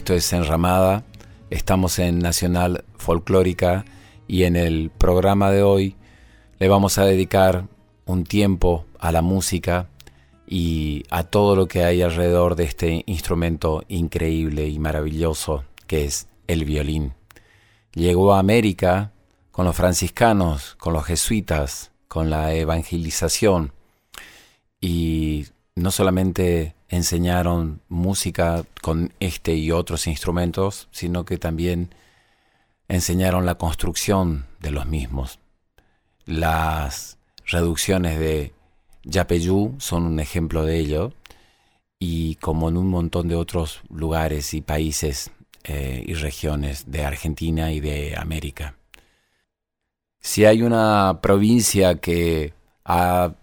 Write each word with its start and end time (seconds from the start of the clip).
Esto 0.00 0.14
es 0.14 0.32
Enramada, 0.32 1.04
estamos 1.50 1.98
en 1.98 2.20
Nacional 2.20 2.84
Folclórica 2.96 3.84
y 4.26 4.44
en 4.44 4.56
el 4.56 4.88
programa 4.88 5.50
de 5.50 5.62
hoy 5.62 5.94
le 6.58 6.68
vamos 6.68 6.96
a 6.96 7.04
dedicar 7.04 7.68
un 8.06 8.24
tiempo 8.24 8.86
a 8.98 9.12
la 9.12 9.20
música 9.20 9.90
y 10.46 11.04
a 11.10 11.24
todo 11.24 11.54
lo 11.54 11.68
que 11.68 11.84
hay 11.84 12.00
alrededor 12.00 12.56
de 12.56 12.64
este 12.64 13.02
instrumento 13.04 13.84
increíble 13.88 14.68
y 14.68 14.78
maravilloso 14.78 15.64
que 15.86 16.06
es 16.06 16.28
el 16.46 16.64
violín. 16.64 17.12
Llegó 17.92 18.32
a 18.32 18.38
América 18.38 19.12
con 19.50 19.66
los 19.66 19.76
franciscanos, 19.76 20.76
con 20.76 20.94
los 20.94 21.04
jesuitas, 21.04 21.92
con 22.08 22.30
la 22.30 22.54
evangelización 22.54 23.74
y 24.80 25.44
no 25.76 25.90
solamente 25.90 26.74
enseñaron 26.90 27.80
música 27.88 28.64
con 28.82 29.14
este 29.20 29.54
y 29.54 29.70
otros 29.70 30.06
instrumentos, 30.06 30.88
sino 30.90 31.24
que 31.24 31.38
también 31.38 31.94
enseñaron 32.88 33.46
la 33.46 33.54
construcción 33.54 34.44
de 34.60 34.72
los 34.72 34.86
mismos. 34.86 35.38
Las 36.26 37.16
reducciones 37.46 38.18
de 38.18 38.52
Yapeyú 39.04 39.76
son 39.78 40.04
un 40.04 40.20
ejemplo 40.20 40.64
de 40.64 40.78
ello, 40.78 41.12
y 42.00 42.36
como 42.36 42.68
en 42.68 42.76
un 42.76 42.88
montón 42.88 43.28
de 43.28 43.36
otros 43.36 43.82
lugares 43.90 44.54
y 44.54 44.62
países 44.62 45.30
eh, 45.64 46.02
y 46.06 46.14
regiones 46.14 46.90
de 46.90 47.04
Argentina 47.04 47.70
y 47.72 47.80
de 47.80 48.16
América. 48.16 48.74
Si 50.18 50.46
hay 50.46 50.62
una 50.62 51.20
provincia 51.22 51.96
que 51.96 52.54
ha 52.84 53.34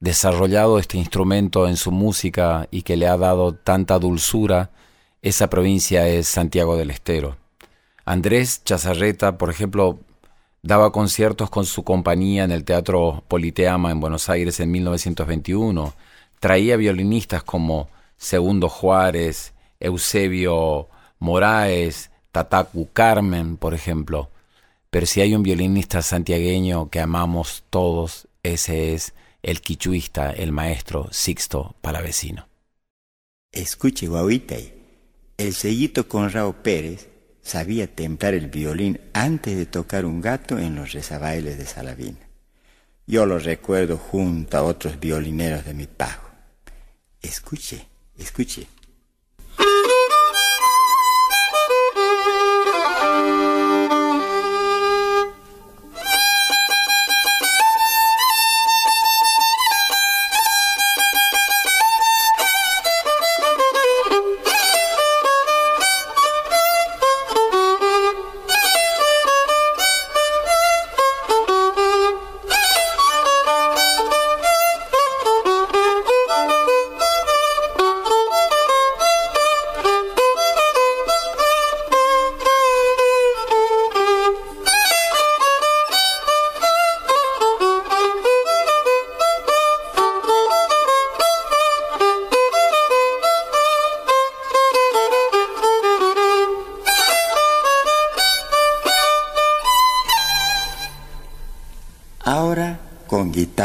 desarrollado 0.00 0.78
este 0.78 0.98
instrumento 0.98 1.68
en 1.68 1.76
su 1.76 1.90
música 1.90 2.68
y 2.70 2.82
que 2.82 2.96
le 2.96 3.08
ha 3.08 3.16
dado 3.16 3.54
tanta 3.54 3.98
dulzura, 3.98 4.70
esa 5.22 5.50
provincia 5.50 6.06
es 6.06 6.28
Santiago 6.28 6.76
del 6.76 6.90
Estero. 6.90 7.36
Andrés 8.04 8.62
Chazarreta, 8.64 9.36
por 9.36 9.50
ejemplo, 9.50 9.98
daba 10.62 10.92
conciertos 10.92 11.50
con 11.50 11.66
su 11.66 11.82
compañía 11.84 12.44
en 12.44 12.52
el 12.52 12.64
Teatro 12.64 13.24
Politeama 13.28 13.90
en 13.90 14.00
Buenos 14.00 14.28
Aires 14.28 14.60
en 14.60 14.70
1921. 14.70 15.94
Traía 16.40 16.76
violinistas 16.76 17.42
como 17.42 17.88
Segundo 18.16 18.68
Juárez, 18.68 19.52
Eusebio 19.80 20.88
Moraes, 21.18 22.10
Tatacu 22.32 22.88
Carmen, 22.92 23.56
por 23.56 23.74
ejemplo. 23.74 24.30
Pero 24.90 25.06
si 25.06 25.20
hay 25.20 25.34
un 25.34 25.42
violinista 25.42 26.00
santiagueño 26.00 26.88
que 26.88 27.00
amamos 27.00 27.64
todos, 27.70 28.28
ese 28.42 28.94
es 28.94 29.14
el 29.42 29.60
quichuista, 29.60 30.30
el 30.30 30.52
maestro 30.52 31.08
Sixto 31.12 31.76
Palavecino. 31.80 32.48
Escuche, 33.52 34.08
guauita, 34.08 34.56
el 35.36 35.54
sellito 35.54 36.08
Conrado 36.08 36.62
Pérez 36.62 37.08
sabía 37.42 37.86
templar 37.86 38.34
el 38.34 38.48
violín 38.48 39.00
antes 39.12 39.56
de 39.56 39.66
tocar 39.66 40.04
un 40.04 40.20
gato 40.20 40.58
en 40.58 40.74
los 40.74 40.92
rezabailes 40.92 41.56
de 41.56 41.66
Salavina. 41.66 42.28
Yo 43.06 43.24
lo 43.24 43.38
recuerdo 43.38 43.96
junto 43.96 44.58
a 44.58 44.62
otros 44.62 45.00
violineros 45.00 45.64
de 45.64 45.74
mi 45.74 45.86
pago. 45.86 46.28
Escuche, 47.22 47.86
escuche. 48.18 48.66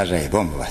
Guitarra 0.04 0.24
y 0.24 0.28
bombo 0.28 0.64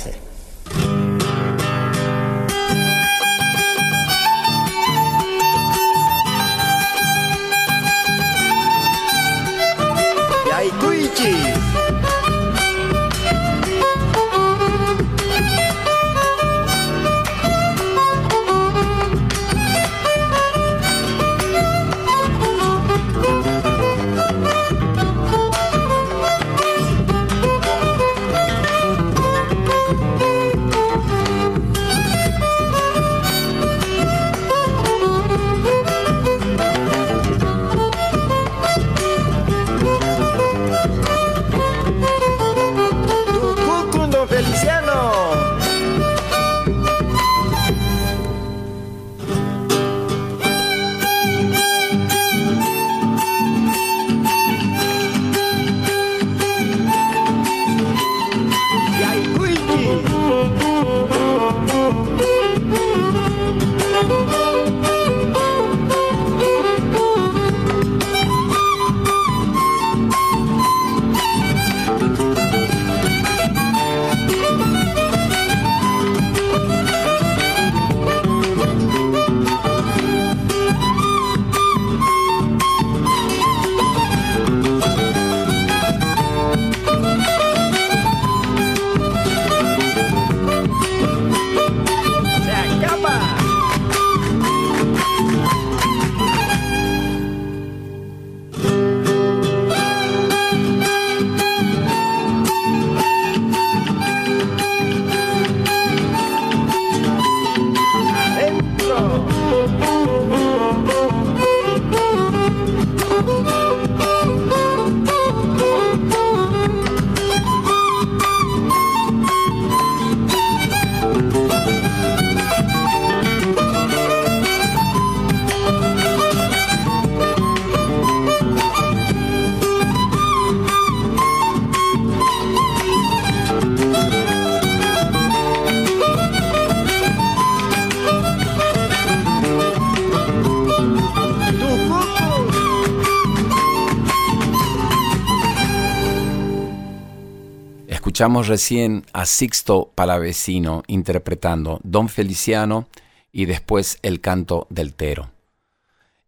Escuchamos 148.22 148.46
recién 148.46 149.04
a 149.12 149.26
Sixto 149.26 149.90
Palavecino 149.96 150.84
interpretando 150.86 151.80
Don 151.82 152.08
Feliciano 152.08 152.86
y 153.32 153.46
después 153.46 153.98
el 154.02 154.20
canto 154.20 154.68
del 154.70 154.94
Tero. 154.94 155.32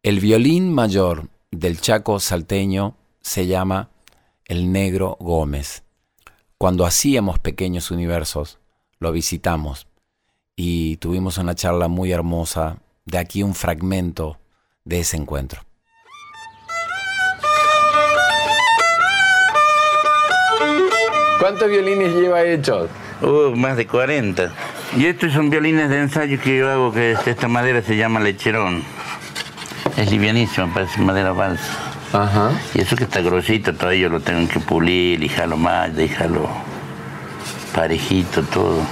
El 0.03 0.19
violín 0.19 0.73
mayor 0.73 1.29
del 1.53 1.81
Chaco 1.81 2.19
salteño 2.19 2.97
se 3.21 3.47
llama 3.47 3.91
el 4.47 4.73
Negro 4.73 5.17
Gómez. 5.21 5.85
Cuando 6.59 6.85
hacíamos 6.85 7.39
pequeños 7.39 7.93
universos, 7.93 8.59
lo 8.99 9.13
visitamos 9.13 9.87
y 10.57 10.97
tuvimos 10.97 11.39
una 11.39 11.55
charla 11.55 11.87
muy 11.87 12.11
hermosa, 12.11 12.79
de 13.05 13.19
aquí 13.19 13.45
un 13.45 13.55
fragmento 13.55 14.41
de 14.85 14.99
ese 14.99 15.17
encuentro. 15.17 15.63
¿Cuántos 21.39 21.69
violines 21.69 22.15
lleva 22.15 22.43
hechos? 22.43 22.89
Uh, 23.21 23.57
más 23.57 23.77
de 23.77 23.87
40. 23.87 24.53
Y 24.97 25.07
estos 25.07 25.33
son 25.33 25.51
violines 25.51 25.89
de 25.91 26.01
ensayo 26.01 26.41
que 26.41 26.59
yo 26.59 26.71
hago, 26.71 26.93
que 26.93 27.17
esta 27.27 27.49
madera 27.49 27.83
se 27.83 27.97
llama 27.97 28.21
lecherón. 28.21 28.83
Es 29.97 30.11
livianísimo, 30.11 30.73
parece 30.73 31.01
madera 31.01 31.33
balsa. 31.33 31.65
Ajá. 32.13 32.53
Y 32.75 32.81
eso 32.81 32.97
que 32.97 33.05
está 33.05 33.21
grosito, 33.21 33.75
todavía 33.75 34.03
yo 34.03 34.09
lo 34.09 34.21
tengo 34.21 34.49
que 34.49 34.61
pulir, 34.61 35.19
lijarlo 35.21 35.57
más, 35.57 35.95
dejarlo 35.95 36.49
parejito, 37.75 38.43
todo. 38.43 38.83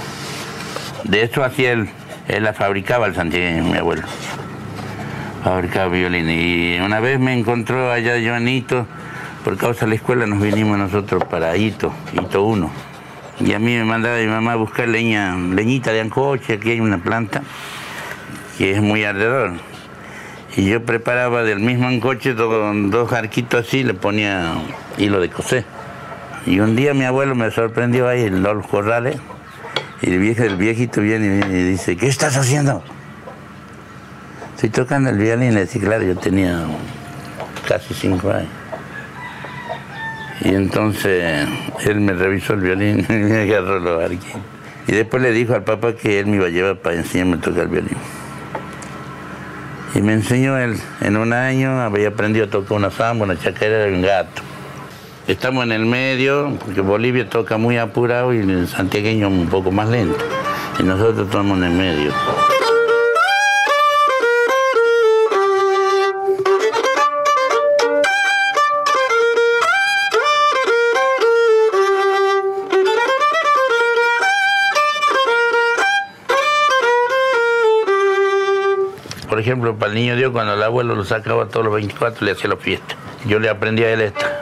De 1.05 1.23
eso 1.23 1.43
hacía 1.43 1.71
él, 1.71 1.89
él 2.27 2.43
la 2.43 2.53
fabricaba 2.53 3.07
el 3.07 3.15
Santiago, 3.15 3.65
mi 3.65 3.77
abuelo. 3.77 4.03
Fabricaba 5.43 5.87
violines. 5.87 6.37
Y 6.37 6.79
una 6.81 6.99
vez 6.99 7.19
me 7.19 7.33
encontró 7.33 7.91
allá 7.91 8.15
Joanito, 8.23 8.87
por 9.43 9.57
causa 9.57 9.85
de 9.85 9.89
la 9.89 9.95
escuela 9.95 10.25
nos 10.25 10.41
vinimos 10.41 10.77
nosotros 10.77 11.23
para 11.25 11.55
Hito, 11.57 11.91
Hito 12.13 12.43
1. 12.43 12.71
Y 13.41 13.53
a 13.53 13.59
mí 13.59 13.75
me 13.75 13.83
mandaba 13.83 14.17
mi 14.17 14.27
mamá 14.27 14.53
a 14.53 14.55
buscar 14.55 14.87
leña, 14.87 15.35
leñita 15.35 15.91
de 15.91 16.01
ancoche, 16.01 16.53
aquí 16.53 16.71
hay 16.71 16.79
una 16.79 16.99
planta 16.99 17.41
que 18.57 18.71
es 18.71 18.81
muy 18.81 19.03
ardedor. 19.03 19.53
Y 20.55 20.69
yo 20.69 20.85
preparaba 20.85 21.43
del 21.43 21.59
mismo 21.59 21.87
ancoche 21.87 22.35
con 22.35 22.89
dos 22.89 23.11
arquitos 23.11 23.67
así, 23.67 23.83
le 23.83 23.93
ponía 23.93 24.53
hilo 24.97 25.19
de 25.19 25.29
coser. 25.29 25.65
Y 26.45 26.59
un 26.59 26.75
día 26.75 26.93
mi 26.93 27.05
abuelo 27.05 27.35
me 27.35 27.49
sorprendió 27.51 28.07
ahí 28.07 28.23
en 28.23 28.43
los 28.43 28.65
corrales, 28.67 29.17
y 30.01 30.11
el, 30.11 30.19
viejo, 30.19 30.43
el 30.43 30.57
viejito 30.57 31.01
viene 31.01 31.45
y 31.47 31.63
dice, 31.63 31.97
¿qué 31.97 32.07
estás 32.07 32.37
haciendo? 32.37 32.83
Estoy 34.55 34.69
tocando 34.69 35.09
el 35.09 35.17
violín, 35.17 35.57
y 35.57 35.79
claro, 35.79 36.03
yo 36.03 36.15
tenía 36.15 36.65
casi 37.67 37.93
cinco 37.93 38.29
años. 38.29 38.62
Y 40.43 40.49
entonces 40.49 41.47
él 41.85 41.99
me 42.01 42.13
revisó 42.13 42.53
el 42.53 42.61
violín 42.61 43.05
y 43.09 43.13
me 43.13 43.41
agarró 43.41 43.79
los 43.79 44.03
arquillos. 44.03 44.41
Y 44.87 44.91
después 44.91 45.23
le 45.23 45.31
dijo 45.31 45.53
al 45.53 45.63
papá 45.63 45.93
que 45.93 46.19
él 46.19 46.27
me 46.27 46.35
iba 46.37 46.47
a 46.47 46.49
llevar 46.49 46.77
para 46.77 46.97
enseñarme 46.97 47.37
a 47.37 47.39
tocar 47.39 47.63
el 47.63 47.69
violín. 47.69 47.97
Y 49.95 50.01
me 50.01 50.13
enseñó 50.13 50.57
él, 50.57 50.75
en 51.01 51.17
un 51.17 51.33
año 51.33 51.79
había 51.79 52.09
aprendido 52.09 52.45
a 52.45 52.49
tocar 52.49 52.77
una 52.77 52.89
samba, 52.89 53.25
una 53.25 53.39
chacarera 53.39 53.89
y 53.89 53.93
un 53.93 54.01
gato. 54.01 54.41
Estamos 55.27 55.63
en 55.63 55.71
el 55.71 55.85
medio, 55.85 56.57
porque 56.59 56.81
Bolivia 56.81 57.29
toca 57.29 57.57
muy 57.57 57.77
apurado 57.77 58.33
y 58.33 58.39
el 58.39 58.67
santiagueño 58.67 59.29
un 59.29 59.47
poco 59.47 59.71
más 59.71 59.87
lento. 59.87 60.17
Y 60.79 60.83
nosotros 60.83 61.27
estamos 61.27 61.57
en 61.59 61.63
el 61.63 61.71
medio. 61.71 62.11
Ejemplo, 79.43 79.75
para 79.75 79.91
el 79.91 79.99
niño 79.99 80.15
Dios, 80.15 80.31
cuando 80.31 80.53
el 80.53 80.63
abuelo 80.63 80.95
lo 80.95 81.03
sacaba 81.03 81.47
todos 81.47 81.65
los 81.65 81.75
24, 81.75 82.25
le 82.25 82.31
hacía 82.31 82.49
la 82.49 82.55
fiesta. 82.55 82.95
Yo 83.25 83.39
le 83.39 83.49
aprendí 83.49 83.83
a 83.83 83.91
él 83.91 84.01
esta. 84.01 84.32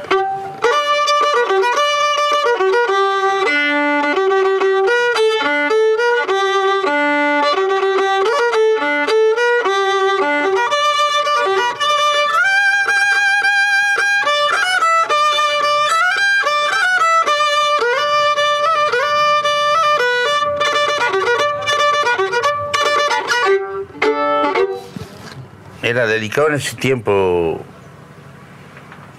Era 25.91 26.07
dedicado 26.07 26.47
en 26.47 26.53
ese 26.53 26.77
tiempo. 26.77 27.61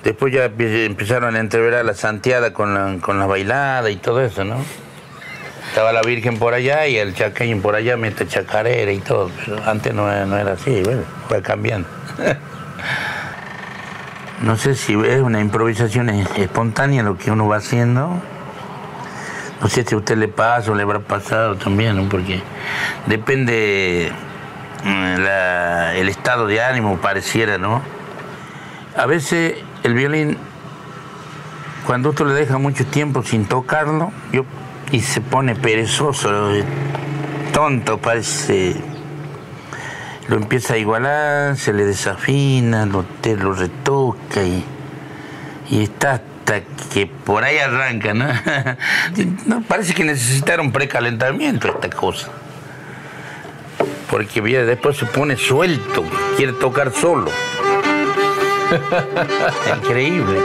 Después 0.05 0.33
ya 0.33 0.47
empe- 0.47 0.87
empezaron 0.87 1.37
a 1.37 1.39
entreverar 1.39 1.85
la 1.85 1.93
santiada 1.93 2.55
con 2.55 2.73
la, 2.73 2.99
con 3.03 3.19
la 3.19 3.27
bailada 3.27 3.91
y 3.91 3.97
todo 3.97 4.23
eso, 4.23 4.43
¿no? 4.43 4.57
Estaba 5.69 5.93
la 5.93 6.01
Virgen 6.01 6.39
por 6.39 6.55
allá 6.55 6.87
y 6.87 6.97
el 6.97 7.15
chaqueño 7.15 7.61
por 7.61 7.75
allá 7.75 7.99
mete 7.99 8.27
chacarera 8.27 8.91
y 8.91 9.01
todo, 9.01 9.31
antes 9.67 9.93
no, 9.93 10.09
no 10.25 10.39
era 10.39 10.53
así, 10.53 10.81
bueno, 10.83 11.03
fue 11.29 11.43
cambiando. 11.43 11.87
no 14.41 14.57
sé 14.57 14.75
si 14.75 14.95
es 14.95 15.21
una 15.21 15.41
improvisación 15.41 16.09
es- 16.09 16.39
espontánea 16.39 17.03
lo 17.03 17.19
que 17.19 17.31
uno 17.31 17.47
va 17.49 17.57
haciendo. 17.57 18.19
No 19.61 19.69
sé 19.69 19.85
si 19.85 19.95
a 19.95 19.99
usted 19.99 20.17
le 20.17 20.29
pasa 20.29 20.73
o 20.73 20.75
le 20.75 20.85
habrá 20.85 21.01
pasado 21.01 21.57
también, 21.57 21.97
¿no? 21.97 22.09
Porque 22.09 22.41
depende 23.07 24.11
la- 24.85 25.95
el 25.95 26.09
estado 26.09 26.47
de 26.47 26.63
ánimo, 26.63 26.99
pareciera, 26.99 27.59
¿no? 27.59 27.83
A 28.97 29.07
veces 29.07 29.55
el 29.85 29.95
violín, 29.95 30.37
cuando 31.87 32.11
usted 32.11 32.27
le 32.27 32.35
deja 32.35 32.59
mucho 32.59 32.85
tiempo 32.87 33.23
sin 33.23 33.47
tocarlo, 33.47 34.13
yo, 34.33 34.45
y 34.91 35.01
se 35.01 35.21
pone 35.21 35.55
perezoso, 35.55 36.53
tonto, 37.53 37.99
parece. 37.99 38.77
Lo 40.29 40.37
empieza 40.37 40.75
a 40.75 40.79
igualar, 40.79 41.57
se 41.57 41.73
le 41.73 41.85
desafina, 41.85 42.87
lo, 42.87 43.03
te 43.03 43.37
lo 43.37 43.53
retoca 43.55 44.43
y, 44.43 44.65
y 45.69 45.83
está 45.83 46.13
hasta 46.13 46.61
que 46.93 47.07
por 47.07 47.43
ahí 47.45 47.59
arranca, 47.59 48.15
¿no? 48.15 48.27
no 49.47 49.63
parece 49.63 49.95
que 49.95 50.05
necesitaron 50.05 50.71
precalentamiento 50.71 51.69
esta 51.69 51.91
cosa. 51.91 52.29
Porque 54.13 54.43
mira, 54.43 54.67
después 54.67 54.99
se 54.99 55.07
pone 55.07 55.39
suelto, 55.39 56.05
quiere 56.37 56.53
tocar 56.53 56.93
solo. 56.93 57.31
Increíble. 59.79 60.39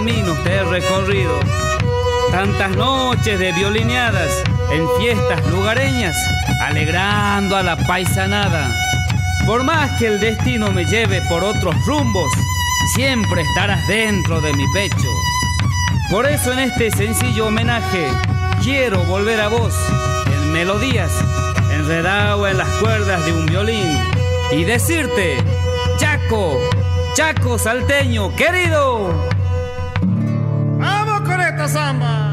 Caminos 0.00 0.38
he 0.46 0.62
recorrido? 0.64 1.38
Tantas 2.30 2.74
noches 2.74 3.38
de 3.38 3.52
violineadas 3.52 4.30
en 4.72 4.88
fiestas 4.98 5.46
lugareñas, 5.48 6.16
alegrando 6.62 7.54
a 7.54 7.62
la 7.62 7.76
paisanada. 7.76 8.74
Por 9.44 9.62
más 9.62 9.90
que 9.98 10.06
el 10.06 10.18
destino 10.18 10.70
me 10.72 10.86
lleve 10.86 11.20
por 11.28 11.44
otros 11.44 11.74
rumbos, 11.84 12.32
siempre 12.94 13.42
estarás 13.42 13.86
dentro 13.88 14.40
de 14.40 14.54
mi 14.54 14.64
pecho. 14.72 15.08
Por 16.10 16.24
eso 16.24 16.54
en 16.54 16.60
este 16.60 16.90
sencillo 16.92 17.48
homenaje 17.48 18.08
quiero 18.62 19.04
volver 19.04 19.38
a 19.38 19.48
vos 19.48 19.74
en 20.32 20.50
melodías, 20.50 21.12
enredado 21.70 22.48
en 22.48 22.56
las 22.56 22.68
cuerdas 22.80 23.22
de 23.26 23.34
un 23.34 23.44
violín 23.44 23.98
y 24.50 24.64
decirte, 24.64 25.36
Chaco, 25.98 26.58
Chaco 27.12 27.58
salteño, 27.58 28.34
querido. 28.34 29.29
¡Vamos 31.60 31.74
con 31.74 32.29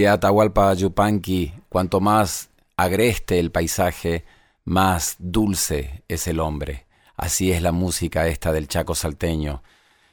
Atahualpa 0.00 0.72
Yupanqui, 0.72 1.52
cuanto 1.68 2.00
más 2.00 2.48
agreste 2.76 3.38
el 3.38 3.50
paisaje, 3.50 4.24
más 4.64 5.16
dulce 5.18 6.02
es 6.08 6.26
el 6.26 6.40
hombre. 6.40 6.86
Así 7.14 7.52
es 7.52 7.60
la 7.60 7.72
música 7.72 8.26
esta 8.26 8.52
del 8.52 8.68
Chaco 8.68 8.94
salteño, 8.94 9.62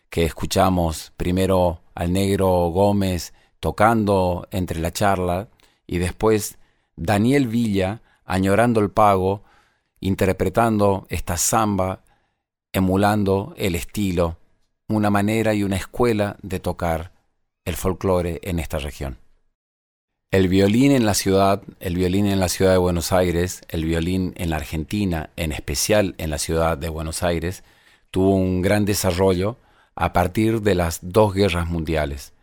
que 0.10 0.26
escuchamos 0.26 1.14
primero 1.16 1.82
al 1.96 2.12
negro 2.12 2.48
Gómez 2.70 3.34
tocando 3.60 4.48
entre 4.52 4.80
la 4.80 4.92
charla 4.92 5.48
y 5.88 5.98
después 5.98 6.58
Daniel 6.98 7.48
Villa 7.48 8.02
añorando 8.26 8.82
el 8.82 8.92
pago, 8.92 9.44
interpretando 10.02 11.08
esta 11.10 11.38
samba, 11.38 12.04
emulando 12.74 13.54
el 13.58 13.76
estilo, 13.76 14.38
una 14.90 15.10
manera 15.10 15.54
y 15.54 15.64
una 15.64 15.78
escuela 15.78 16.38
de 16.42 16.60
tocar 16.60 17.14
el 17.64 17.76
folclore 17.76 18.40
en 18.44 18.60
esta 18.60 18.78
región. 18.78 19.29
El 20.32 20.48
violín 20.48 20.92
en 20.92 21.08
la 21.08 21.16
ciudad, 21.16 21.64
el 21.80 21.96
violín 21.96 22.28
en 22.28 22.40
la 22.40 22.50
ciudad 22.50 22.74
de 22.74 22.78
Buenos 22.78 23.12
Aires, 23.12 23.62
el 23.68 23.84
violín 23.84 24.36
en 24.38 24.52
la 24.52 24.58
Argentina, 24.58 25.32
en 25.36 25.52
especial 25.52 26.14
en 26.20 26.30
la 26.30 26.38
ciudad 26.38 26.78
de 26.78 26.88
Buenos 26.88 27.24
Aires, 27.24 27.64
tuvo 28.12 28.36
un 28.36 28.62
gran 28.62 28.86
desarrollo 28.86 29.58
a 29.96 30.14
partir 30.14 30.62
de 30.62 30.76
las 30.76 31.00
dos 31.02 31.34
guerras 31.34 31.68
mundiales, 31.68 32.34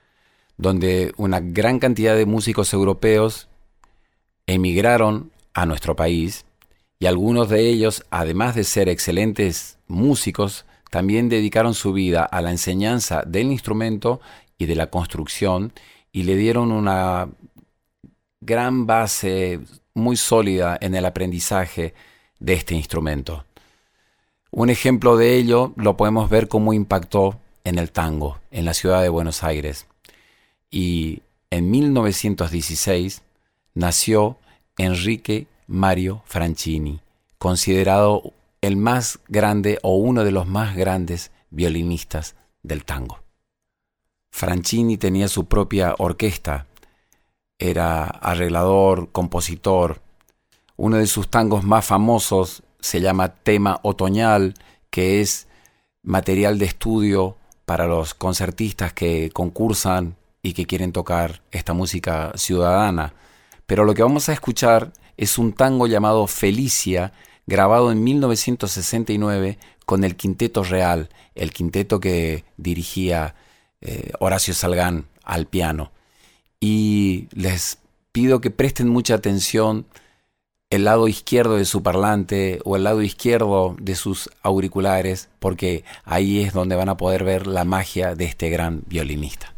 donde 0.56 1.12
una 1.16 1.38
gran 1.38 1.78
cantidad 1.78 2.16
de 2.16 2.26
músicos 2.26 2.72
europeos 2.72 3.46
emigraron 4.48 5.30
a 5.54 5.64
nuestro 5.64 5.94
país 5.94 6.44
y 6.98 7.06
algunos 7.06 7.48
de 7.50 7.68
ellos, 7.68 8.04
además 8.10 8.56
de 8.56 8.64
ser 8.64 8.88
excelentes 8.88 9.78
músicos, 9.86 10.64
también 10.90 11.28
dedicaron 11.28 11.72
su 11.74 11.92
vida 11.92 12.24
a 12.24 12.42
la 12.42 12.50
enseñanza 12.50 13.22
del 13.24 13.52
instrumento 13.52 14.20
y 14.58 14.66
de 14.66 14.74
la 14.74 14.90
construcción 14.90 15.72
y 16.10 16.24
le 16.24 16.34
dieron 16.34 16.72
una 16.72 17.28
gran 18.40 18.86
base 18.86 19.60
muy 19.94 20.16
sólida 20.16 20.76
en 20.80 20.94
el 20.94 21.04
aprendizaje 21.04 21.94
de 22.38 22.52
este 22.52 22.74
instrumento. 22.74 23.44
Un 24.50 24.70
ejemplo 24.70 25.16
de 25.16 25.36
ello 25.36 25.72
lo 25.76 25.96
podemos 25.96 26.30
ver 26.30 26.48
cómo 26.48 26.72
impactó 26.72 27.40
en 27.64 27.78
el 27.78 27.90
tango, 27.90 28.38
en 28.50 28.64
la 28.64 28.74
ciudad 28.74 29.02
de 29.02 29.08
Buenos 29.08 29.42
Aires. 29.42 29.86
Y 30.70 31.22
en 31.50 31.70
1916 31.70 33.22
nació 33.74 34.38
Enrique 34.78 35.46
Mario 35.66 36.22
Franchini, 36.26 37.00
considerado 37.38 38.32
el 38.60 38.76
más 38.76 39.18
grande 39.28 39.78
o 39.82 39.96
uno 39.96 40.24
de 40.24 40.30
los 40.30 40.46
más 40.46 40.76
grandes 40.76 41.32
violinistas 41.50 42.36
del 42.62 42.84
tango. 42.84 43.20
Franchini 44.30 44.96
tenía 44.96 45.28
su 45.28 45.46
propia 45.46 45.94
orquesta 45.98 46.66
era 47.58 48.04
arreglador, 48.04 49.10
compositor. 49.12 50.02
Uno 50.76 50.98
de 50.98 51.06
sus 51.06 51.28
tangos 51.28 51.64
más 51.64 51.84
famosos 51.84 52.62
se 52.80 53.00
llama 53.00 53.34
Tema 53.34 53.80
Otoñal, 53.82 54.54
que 54.90 55.20
es 55.20 55.48
material 56.02 56.58
de 56.58 56.66
estudio 56.66 57.36
para 57.64 57.86
los 57.86 58.14
concertistas 58.14 58.92
que 58.92 59.30
concursan 59.32 60.16
y 60.42 60.52
que 60.52 60.66
quieren 60.66 60.92
tocar 60.92 61.42
esta 61.50 61.72
música 61.72 62.32
ciudadana. 62.36 63.14
Pero 63.66 63.84
lo 63.84 63.94
que 63.94 64.02
vamos 64.02 64.28
a 64.28 64.32
escuchar 64.32 64.92
es 65.16 65.38
un 65.38 65.52
tango 65.52 65.86
llamado 65.86 66.26
Felicia, 66.26 67.12
grabado 67.46 67.90
en 67.90 68.04
1969 68.04 69.58
con 69.84 70.04
el 70.04 70.16
Quinteto 70.16 70.62
Real, 70.62 71.08
el 71.34 71.52
quinteto 71.52 72.00
que 72.00 72.44
dirigía 72.56 73.34
eh, 73.80 74.12
Horacio 74.18 74.54
Salgán 74.54 75.06
al 75.24 75.46
piano 75.46 75.92
y 76.60 77.28
les 77.32 77.78
pido 78.12 78.40
que 78.40 78.50
presten 78.50 78.88
mucha 78.88 79.14
atención 79.14 79.86
el 80.70 80.84
lado 80.84 81.06
izquierdo 81.06 81.56
de 81.56 81.64
su 81.64 81.82
parlante 81.82 82.60
o 82.64 82.76
el 82.76 82.84
lado 82.84 83.02
izquierdo 83.02 83.76
de 83.80 83.94
sus 83.94 84.30
auriculares, 84.42 85.28
porque 85.38 85.84
ahí 86.04 86.42
es 86.42 86.52
donde 86.52 86.76
van 86.76 86.88
a 86.88 86.96
poder 86.96 87.24
ver 87.24 87.46
la 87.46 87.64
magia 87.64 88.14
de 88.14 88.24
este 88.24 88.50
gran 88.50 88.82
violinista. 88.86 89.52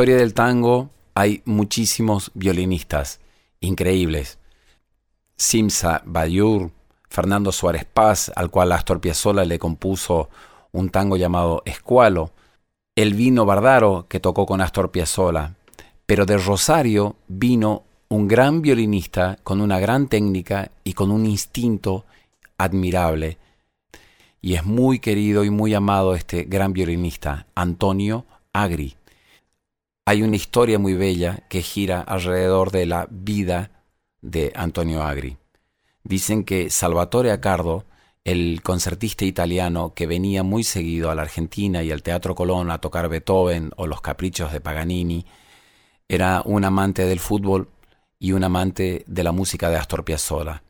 Historia 0.00 0.16
del 0.16 0.32
tango 0.32 0.88
hay 1.12 1.42
muchísimos 1.44 2.30
violinistas 2.32 3.20
increíbles. 3.60 4.38
Simsa 5.36 6.00
Bayur, 6.06 6.70
Fernando 7.10 7.52
Suárez 7.52 7.84
Paz, 7.84 8.32
al 8.34 8.50
cual 8.50 8.72
Astor 8.72 8.98
Piazzolla 9.02 9.44
le 9.44 9.58
compuso 9.58 10.30
un 10.72 10.88
tango 10.88 11.18
llamado 11.18 11.60
Escualo, 11.66 12.30
el 12.96 13.12
vino 13.12 13.44
Bardaro, 13.44 14.06
que 14.08 14.20
tocó 14.20 14.46
con 14.46 14.62
Astor 14.62 14.90
Piazzolla, 14.90 15.56
pero 16.06 16.24
de 16.24 16.38
Rosario 16.38 17.16
vino 17.28 17.82
un 18.08 18.26
gran 18.26 18.62
violinista 18.62 19.38
con 19.42 19.60
una 19.60 19.78
gran 19.80 20.08
técnica 20.08 20.70
y 20.82 20.94
con 20.94 21.10
un 21.10 21.26
instinto 21.26 22.06
admirable. 22.56 23.36
Y 24.40 24.54
es 24.54 24.64
muy 24.64 24.98
querido 24.98 25.44
y 25.44 25.50
muy 25.50 25.74
amado 25.74 26.14
este 26.14 26.44
gran 26.44 26.72
violinista, 26.72 27.48
Antonio 27.54 28.24
Agri. 28.54 28.96
Hay 30.04 30.22
una 30.22 30.36
historia 30.36 30.78
muy 30.78 30.94
bella 30.94 31.46
que 31.48 31.62
gira 31.62 32.00
alrededor 32.00 32.70
de 32.70 32.86
la 32.86 33.06
vida 33.10 33.84
de 34.22 34.52
Antonio 34.54 35.02
Agri. 35.02 35.36
Dicen 36.02 36.44
que 36.44 36.70
Salvatore 36.70 37.30
Accardo, 37.30 37.84
el 38.24 38.62
concertista 38.62 39.24
italiano 39.24 39.94
que 39.94 40.06
venía 40.06 40.42
muy 40.42 40.64
seguido 40.64 41.10
a 41.10 41.14
la 41.14 41.22
Argentina 41.22 41.82
y 41.82 41.90
al 41.90 42.02
Teatro 42.02 42.34
Colón 42.34 42.70
a 42.70 42.78
tocar 42.78 43.08
Beethoven 43.08 43.70
o 43.76 43.86
los 43.86 44.00
caprichos 44.00 44.52
de 44.52 44.60
Paganini, 44.60 45.26
era 46.08 46.42
un 46.44 46.64
amante 46.64 47.04
del 47.04 47.20
fútbol 47.20 47.68
y 48.18 48.32
un 48.32 48.44
amante 48.44 49.04
de 49.06 49.24
la 49.24 49.32
música 49.32 49.70
de 49.70 49.76
Astor 49.76 50.04
Piazzolla. 50.04 50.62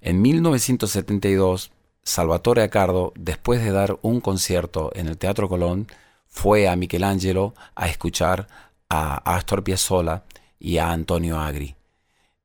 En 0.00 0.22
1972, 0.22 1.70
Salvatore 2.02 2.62
Accardo, 2.62 3.12
después 3.16 3.62
de 3.62 3.72
dar 3.72 3.98
un 4.02 4.20
concierto 4.20 4.90
en 4.94 5.08
el 5.08 5.18
Teatro 5.18 5.48
Colón, 5.48 5.86
fue 6.34 6.68
a 6.68 6.74
Michelangelo 6.74 7.54
a 7.76 7.88
escuchar 7.88 8.48
a 8.88 9.36
Astor 9.36 9.62
Piazzolla 9.62 10.24
y 10.58 10.78
a 10.78 10.90
Antonio 10.90 11.38
Agri. 11.38 11.76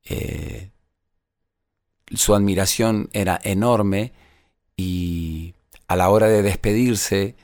Eh, 0.04 0.69
su 2.13 2.36
admiración 2.36 3.10
era 3.13 3.39
enorme 3.43 4.13
y 4.78 5.56
a 5.88 5.95
la 5.95 6.10
hora 6.10 6.28
de 6.28 6.43
despedirse 6.43 7.36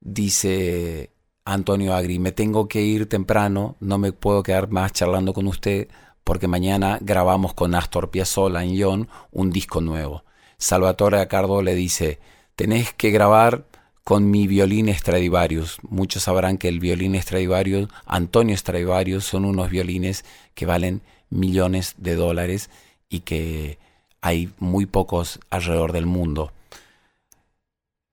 dice 0.00 1.10
Antonio 1.46 1.94
Agri, 1.94 2.18
me 2.18 2.32
tengo 2.32 2.68
que 2.68 2.82
ir 2.82 3.08
temprano, 3.08 3.76
no 3.80 3.96
me 3.96 4.12
puedo 4.12 4.42
quedar 4.42 4.68
más 4.68 4.92
charlando 4.92 5.32
con 5.32 5.46
usted 5.46 5.88
porque 6.22 6.48
mañana 6.48 6.98
grabamos 7.00 7.54
con 7.54 7.74
Astor 7.74 8.10
Piazzolla 8.10 8.62
en 8.62 8.74
Ion 8.74 9.08
un 9.32 9.50
disco 9.50 9.80
nuevo. 9.80 10.22
Salvatore 10.58 11.18
Accardo 11.18 11.62
le 11.62 11.74
dice, 11.74 12.20
tenés 12.56 12.92
que 12.92 13.10
grabar 13.10 13.64
con 14.04 14.30
mi 14.30 14.46
violín 14.46 14.92
Stradivarius. 14.94 15.78
Muchos 15.82 16.24
sabrán 16.24 16.58
que 16.58 16.68
el 16.68 16.78
violín 16.78 17.20
Stradivarius, 17.20 17.88
Antonio 18.04 18.56
Stradivarius, 18.56 19.24
son 19.24 19.46
unos 19.46 19.70
violines 19.70 20.24
que 20.54 20.66
valen 20.66 21.00
millones 21.30 21.94
de 21.96 22.14
dólares 22.14 22.70
y 23.08 23.20
que 23.20 23.78
hay 24.20 24.50
muy 24.58 24.86
pocos 24.86 25.40
alrededor 25.50 25.92
del 25.92 26.06
mundo. 26.06 26.52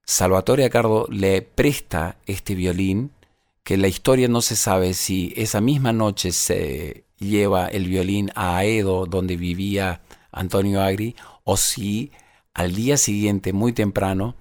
Salvatore 0.05 0.65
Accardo 0.65 1.07
le 1.09 1.41
presta 1.41 2.17
este 2.25 2.55
violín 2.55 3.11
que 3.63 3.77
la 3.77 3.87
historia 3.87 4.27
no 4.27 4.41
se 4.41 4.55
sabe 4.55 4.93
si 4.93 5.33
esa 5.35 5.61
misma 5.61 5.93
noche 5.93 6.31
se 6.31 7.03
lleva 7.19 7.67
el 7.67 7.87
violín 7.87 8.31
a 8.35 8.57
Aedo, 8.57 9.05
donde 9.05 9.37
vivía 9.37 10.01
Antonio 10.31 10.81
Agri, 10.81 11.15
o 11.43 11.57
si 11.57 12.11
al 12.53 12.73
día 12.73 12.97
siguiente, 12.97 13.53
muy 13.53 13.71
temprano, 13.71 14.35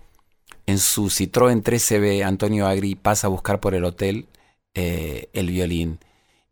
en 0.71 0.79
su 0.79 1.11
Citroën 1.11 1.63
3CB, 1.63 2.25
Antonio 2.25 2.67
Agri 2.67 2.95
pasa 2.95 3.27
a 3.27 3.31
buscar 3.31 3.61
por 3.61 3.75
el 3.75 3.85
hotel 3.85 4.29
eh, 4.75 5.29
el 5.33 5.49
violín. 5.49 5.99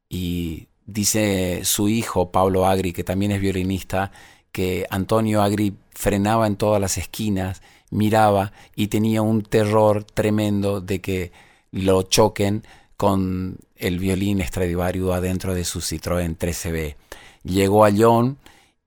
Y 0.08 0.68
dice 0.86 1.60
su 1.64 1.88
hijo, 1.88 2.30
Pablo 2.32 2.66
Agri, 2.66 2.92
que 2.92 3.04
también 3.04 3.32
es 3.32 3.40
violinista, 3.40 4.10
que 4.50 4.86
Antonio 4.90 5.42
Agri 5.42 5.74
frenaba 5.90 6.46
en 6.46 6.56
todas 6.56 6.80
las 6.80 6.98
esquinas, 6.98 7.62
miraba 7.90 8.52
y 8.74 8.88
tenía 8.88 9.22
un 9.22 9.42
terror 9.42 10.04
tremendo 10.04 10.80
de 10.80 11.00
que 11.00 11.32
lo 11.70 12.02
choquen 12.02 12.64
con 12.96 13.58
el 13.76 13.98
violín 14.00 14.42
Stradivarius 14.42 15.14
adentro 15.14 15.54
de 15.54 15.64
su 15.64 15.80
Citroën 15.80 16.36
13B. 16.36 16.96
Llegó 17.44 17.84
a 17.84 17.90
Lyon 17.90 18.38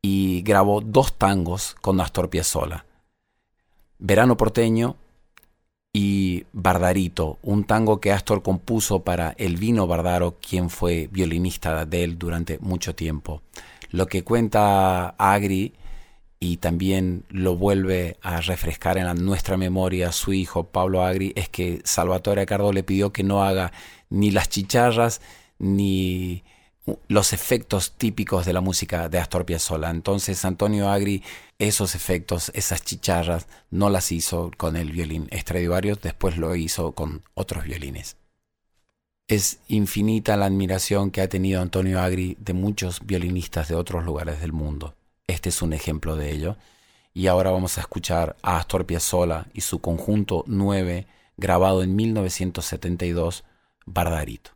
y 0.02 0.42
grabó 0.42 0.82
dos 0.82 1.14
tangos 1.14 1.76
con 1.80 2.02
Astor 2.02 2.30
Piazzolla. 2.30 2.86
Verano 3.98 4.36
porteño 4.36 4.98
y 5.94 6.46
Bardarito, 6.54 7.38
un 7.42 7.66
tango 7.66 8.00
que 8.00 8.12
Astor 8.12 8.42
compuso 8.42 9.04
para 9.04 9.32
Elvino 9.38 9.88
Bardaro, 9.88 10.38
quien 10.40 10.70
fue 10.70 11.10
violinista 11.12 11.86
de 11.86 12.04
él 12.04 12.18
durante 12.18 12.60
mucho 12.60 12.96
tiempo. 12.96 13.42
Lo 13.90 14.08
que 14.08 14.24
cuenta 14.24 15.10
Agri 15.18 15.74
y 16.40 16.58
también 16.58 17.26
lo 17.30 17.56
vuelve 17.58 18.18
a 18.22 18.40
refrescar 18.42 18.98
en 18.98 19.26
nuestra 19.26 19.58
memoria 19.58 20.12
su 20.12 20.34
hijo 20.34 20.64
Pablo 20.64 21.04
Agri 21.04 21.34
es 21.36 21.50
que 21.50 21.82
Salvatore 21.84 22.42
Accardo 22.42 22.72
le 22.72 22.84
pidió 22.84 23.12
que 23.12 23.24
no 23.24 23.44
haga 23.44 23.72
ni 24.10 24.32
las 24.32 24.50
chicharras 24.50 25.22
ni 25.60 26.44
los 27.08 27.34
efectos 27.34 27.94
típicos 27.98 28.46
de 28.46 28.54
la 28.54 28.62
música 28.62 29.10
de 29.10 29.20
Astor 29.20 29.46
Piazzolla. 29.46 29.90
Entonces 29.90 30.44
Antonio 30.46 30.90
Agri 30.90 31.24
esos 31.62 31.94
efectos, 31.94 32.52
esas 32.56 32.84
chicharras, 32.84 33.48
no 33.70 33.92
las 33.92 34.12
hizo 34.12 34.50
con 34.58 34.76
el 34.76 34.92
violín 34.92 35.30
Stradivarius, 35.32 36.02
después 36.02 36.38
lo 36.38 36.56
hizo 36.56 36.94
con 36.94 37.22
otros 37.36 37.66
violines. 37.66 38.18
Es 39.28 39.60
infinita 39.68 40.38
la 40.38 40.48
admiración 40.48 41.12
que 41.12 41.22
ha 41.22 41.30
tenido 41.30 41.62
Antonio 41.62 42.02
Agri 42.02 42.36
de 42.40 42.54
muchos 42.54 43.06
violinistas 43.06 43.68
de 43.68 43.76
otros 43.76 44.04
lugares 44.04 44.42
del 44.42 44.54
mundo. 44.54 44.96
Este 45.28 45.50
es 45.50 45.62
un 45.62 45.74
ejemplo 45.74 46.16
de 46.16 46.32
ello. 46.32 46.58
Y 47.14 47.28
ahora 47.28 47.52
vamos 47.52 47.78
a 47.78 47.82
escuchar 47.82 48.36
a 48.42 48.58
Astor 48.58 48.88
Piazzolla 48.88 49.46
y 49.54 49.62
su 49.62 49.82
conjunto 49.82 50.44
9, 50.48 51.06
grabado 51.38 51.84
en 51.84 51.96
1972, 51.96 53.44
Bardarito. 53.86 54.52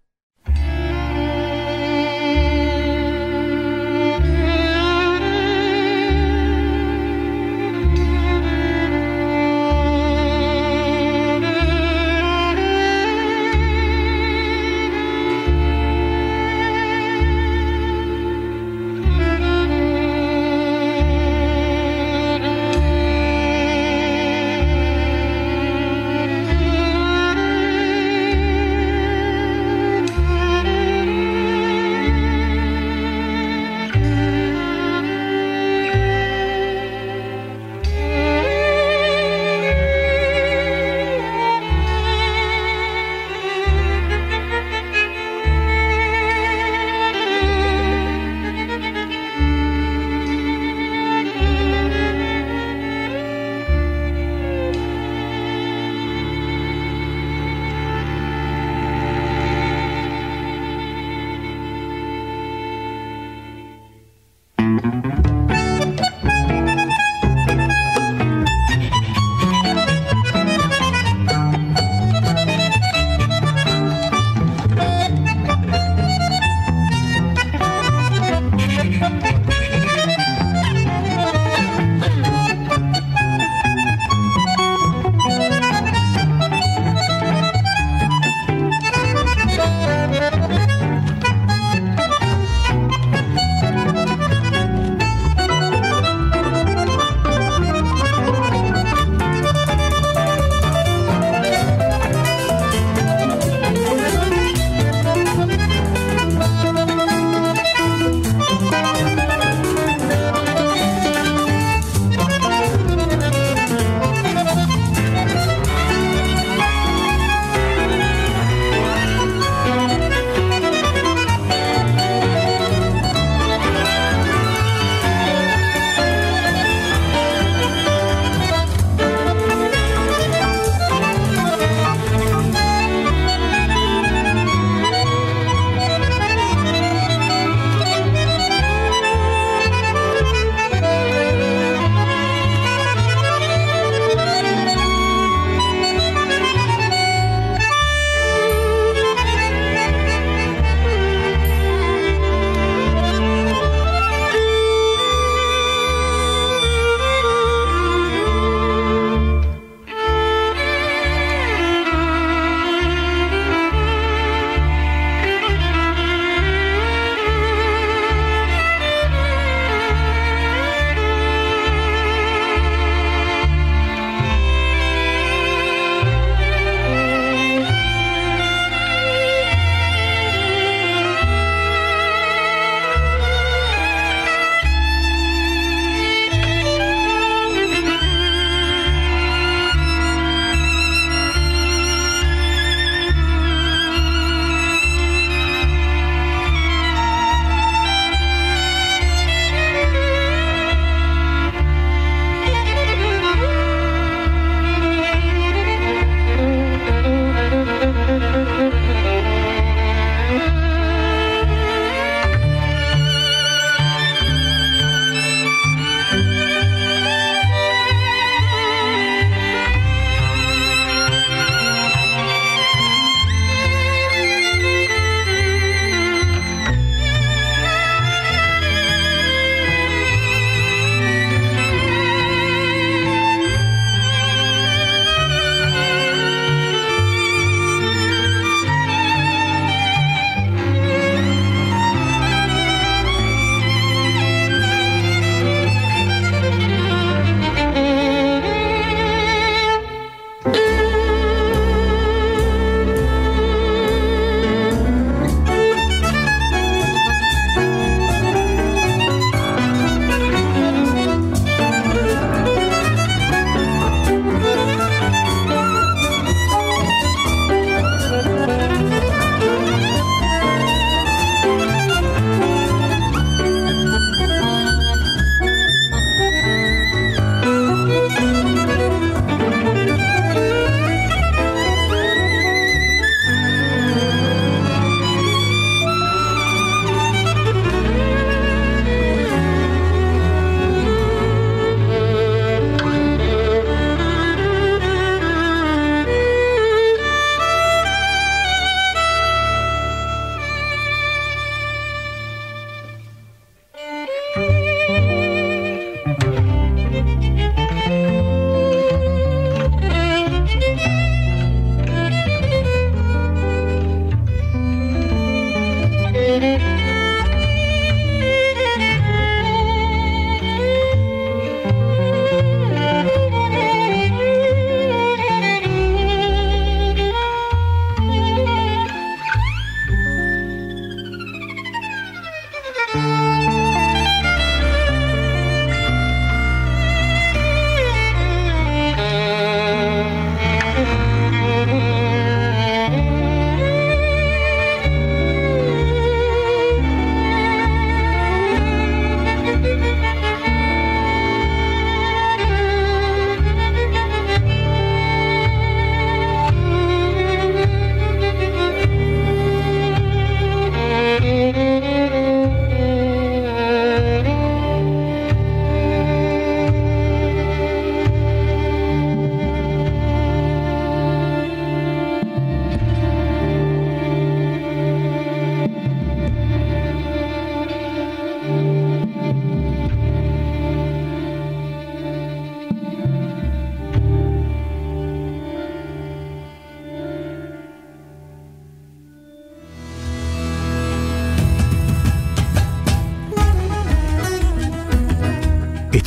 Música 332.96 333.35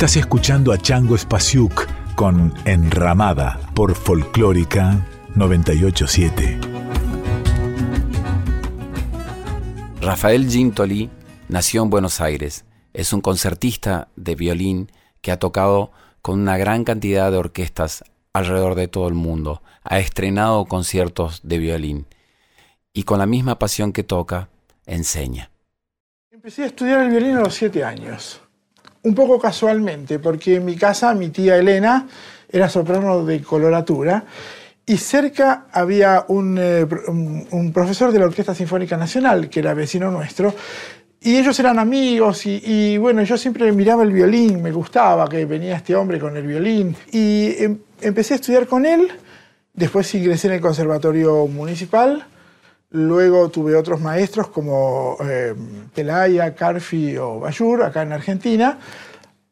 Estás 0.09 0.23
escuchando 0.23 0.71
a 0.71 0.77
Chango 0.79 1.15
Spasiuk 1.15 1.85
con 2.15 2.51
Enramada 2.65 3.59
por 3.75 3.93
Folclórica 3.93 5.05
987. 5.35 6.59
Rafael 10.01 10.49
Gintoli 10.49 11.11
nació 11.47 11.83
en 11.83 11.91
Buenos 11.91 12.21
Aires. 12.21 12.65
Es 12.91 13.13
un 13.13 13.21
concertista 13.21 14.07
de 14.15 14.33
violín 14.33 14.91
que 15.21 15.31
ha 15.31 15.37
tocado 15.37 15.91
con 16.23 16.39
una 16.39 16.57
gran 16.57 16.85
cantidad 16.85 17.29
de 17.29 17.37
orquestas 17.37 18.03
alrededor 18.33 18.73
de 18.73 18.87
todo 18.87 19.07
el 19.07 19.13
mundo. 19.13 19.61
Ha 19.83 19.99
estrenado 19.99 20.65
conciertos 20.65 21.41
de 21.43 21.59
violín 21.59 22.07
y 22.93 23.03
con 23.03 23.19
la 23.19 23.27
misma 23.27 23.59
pasión 23.59 23.93
que 23.93 24.03
toca, 24.03 24.49
enseña. 24.87 25.51
Empecé 26.31 26.63
a 26.63 26.65
estudiar 26.65 27.01
el 27.01 27.11
violín 27.11 27.35
a 27.35 27.41
los 27.41 27.53
siete 27.53 27.83
años 27.83 28.41
un 29.03 29.15
poco 29.15 29.39
casualmente, 29.39 30.19
porque 30.19 30.55
en 30.55 30.65
mi 30.65 30.75
casa 30.75 31.13
mi 31.13 31.29
tía 31.29 31.57
Elena 31.57 32.07
era 32.51 32.69
soprano 32.69 33.25
de 33.25 33.41
coloratura 33.41 34.25
y 34.85 34.97
cerca 34.97 35.67
había 35.71 36.25
un, 36.29 36.57
eh, 36.59 36.87
profesor 37.71 38.11
de 38.11 38.17
la 38.17 38.25
Orquesta 38.25 38.55
Sinfónica 38.55 38.97
Nacional, 38.97 39.47
que 39.47 39.59
era 39.59 39.75
vecino 39.75 40.09
nuestro, 40.09 40.53
y 41.21 41.37
ellos 41.37 41.59
eran 41.59 41.77
amigos 41.77 42.45
y, 42.45 42.97
bueno, 42.97 43.21
yo 43.21 43.37
siempre 43.37 43.71
miraba 43.71 44.01
el 44.01 44.11
violín, 44.11 44.63
me 44.63 44.71
gustaba 44.71 45.27
que 45.29 45.45
venía 45.45 45.75
este 45.75 45.93
hombre 45.95 46.17
con 46.17 46.35
el 46.35 46.47
violín. 46.47 46.95
Y 47.11 47.53
em, 47.59 47.77
empecé 48.01 48.33
a 48.33 48.37
estudiar 48.37 48.65
con 48.65 48.85
él, 48.85 49.11
después 49.73 50.15
ingresé 50.15 50.47
en 50.47 50.53
el 50.53 50.61
Conservatorio 50.61 51.45
Municipal, 51.45 52.25
luego 52.91 53.49
tuve 53.49 53.75
otros 53.75 54.01
maestros 54.01 54.49
como 54.49 55.17
eh, 55.23 55.53
Pelaya, 55.93 56.55
Carfi 56.55 57.17
o 57.17 57.39
Bayur, 57.39 57.83
acá 57.83 58.01
en 58.01 58.13
Argentina, 58.13 58.79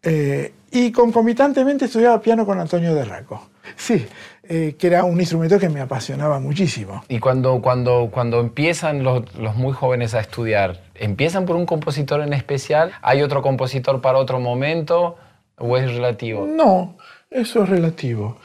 eh, 0.02 0.54
y 0.72 0.92
concomitantemente 0.92 1.86
estudiaba 1.86 2.22
piano 2.22 2.46
con 2.46 2.60
Antonio 2.60 2.94
de 2.94 3.06
Raco. 3.06 3.50
Sí, 3.76 4.06
eh, 4.44 4.76
que 4.80 4.88
era 4.88 5.04
un 5.04 5.20
instrumento 5.20 5.60
que 5.60 5.70
me 5.70 5.82
apasionaba 5.82 6.40
muchísimo. 6.40 7.04
Y 7.10 7.20
cuando, 7.20 7.62
cuando, 7.62 8.10
cuando 8.12 8.40
empiezan 8.40 9.04
los, 9.04 9.24
muy 9.56 9.74
jóvenes 9.74 10.14
a 10.14 10.20
estudiar, 10.20 10.82
¿empiezan 10.96 11.46
por 11.46 11.56
un 11.56 11.66
compositor 11.66 12.22
en 12.22 12.34
especial? 12.34 12.94
¿Hay 13.02 13.22
otro 13.22 13.42
compositor 13.42 14.02
para 14.02 14.18
otro 14.18 14.40
momento? 14.40 15.18
¿O 15.58 15.78
es 15.78 15.92
relativo? 15.92 16.48
No, 16.48 16.98
eso 17.30 17.64
es 17.64 17.70
relativo. 17.70 18.38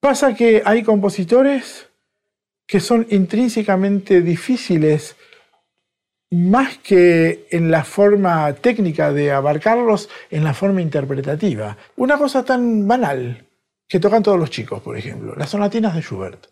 Pasa 0.00 0.34
que 0.34 0.62
hay 0.64 0.82
compositores 0.82 1.85
que 2.66 2.80
son 2.80 3.06
intrínsecamente 3.10 4.22
difíciles 4.22 5.16
más 6.30 6.78
que 6.78 7.46
en 7.50 7.70
la 7.70 7.84
forma 7.84 8.52
técnica 8.54 9.12
de 9.12 9.30
abarcarlos, 9.30 10.08
en 10.30 10.42
la 10.42 10.54
forma 10.54 10.82
interpretativa. 10.82 11.76
Una 11.96 12.18
cosa 12.18 12.44
tan 12.44 12.86
banal 12.88 13.46
que 13.88 14.00
tocan 14.00 14.22
todos 14.22 14.38
los 14.38 14.50
chicos, 14.50 14.82
por 14.82 14.96
ejemplo, 14.96 15.34
las 15.36 15.50
sonatinas 15.50 15.94
de 15.94 16.02
Schubert. 16.02 16.48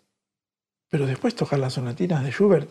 Pero 0.89 1.05
después 1.05 1.35
tocar 1.35 1.59
las 1.59 1.73
sonatinas 1.73 2.23
de 2.23 2.31
Schubert, 2.31 2.69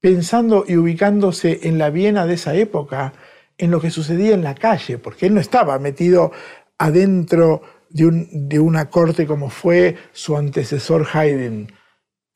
pensando 0.00 0.64
y 0.66 0.76
ubicándose 0.76 1.60
en 1.62 1.78
la 1.78 1.90
Viena 1.90 2.26
de 2.26 2.34
esa 2.34 2.54
época, 2.54 3.12
en 3.56 3.70
lo 3.70 3.80
que 3.80 3.90
sucedía 3.90 4.34
en 4.34 4.42
la 4.42 4.54
calle, 4.56 4.98
porque 4.98 5.26
él 5.26 5.34
no 5.34 5.40
estaba 5.40 5.78
metido 5.78 6.32
adentro 6.78 7.62
de, 7.90 8.28
de 8.32 8.58
una 8.58 8.88
corte 8.88 9.26
como 9.26 9.50
fue 9.50 9.96
su 10.12 10.36
antecesor 10.36 11.06
Haydn, 11.12 11.68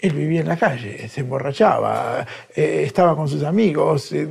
él 0.04 0.12
vivía 0.12 0.40
en 0.40 0.48
la 0.48 0.56
calle, 0.56 1.08
se 1.08 1.20
emborrachaba, 1.20 2.26
eh, 2.54 2.82
estaba 2.84 3.16
con 3.16 3.28
sus 3.28 3.42
amigos, 3.42 4.12
eh, 4.12 4.28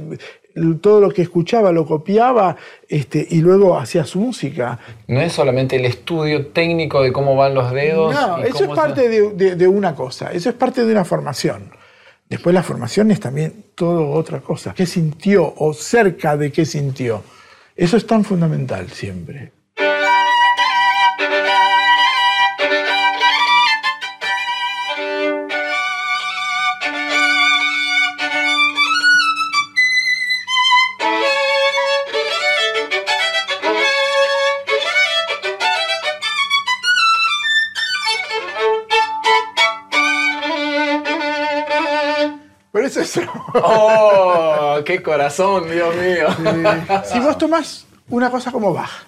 todo 0.82 1.02
lo 1.02 1.10
que 1.10 1.24
escuchaba 1.24 1.72
lo 1.72 1.86
copiaba 1.86 2.56
este, 2.88 3.26
y 3.28 3.42
luego 3.42 3.78
hacía 3.78 4.06
su 4.06 4.20
música. 4.20 4.78
No 5.08 5.20
es 5.20 5.34
solamente 5.34 5.78
el 5.78 5.86
estudio 5.86 6.48
técnico 6.48 7.02
de 7.02 7.12
cómo 7.12 7.36
van 7.36 7.56
los 7.56 7.72
dedos. 7.72 8.14
No, 8.14 8.38
eso 8.38 8.66
es 8.66 8.70
parte 8.70 9.10
de, 9.10 9.68
una 9.68 9.96
cosa, 9.96 10.32
eso 10.32 10.50
es 10.50 10.56
parte 10.56 10.86
de 10.86 10.92
una 10.92 11.06
formación. 11.06 11.72
Después 12.30 12.54
la 12.54 12.64
formación 12.64 13.10
es 13.12 13.20
también 13.20 13.66
todo 13.76 14.12
otra 14.12 14.42
cosa. 14.42 14.74
¿Qué 14.76 14.86
sintió 14.86 15.54
o 15.58 15.74
cerca 15.74 16.38
de 16.38 16.52
qué 16.52 16.66
sintió? 16.66 17.24
Eso 17.76 17.98
es 17.98 18.06
tan 18.06 18.24
fundamental 18.24 18.90
siempre. 18.90 19.52
¡Oh! 43.54 44.80
¡Qué 44.86 45.02
corazón, 45.02 45.70
Dios 45.70 45.96
mío! 45.96 46.28
Si 47.06 47.20
vos 47.20 47.38
tomás 47.38 47.86
una 48.10 48.30
cosa 48.30 48.52
como 48.52 48.74
baja. 48.74 49.04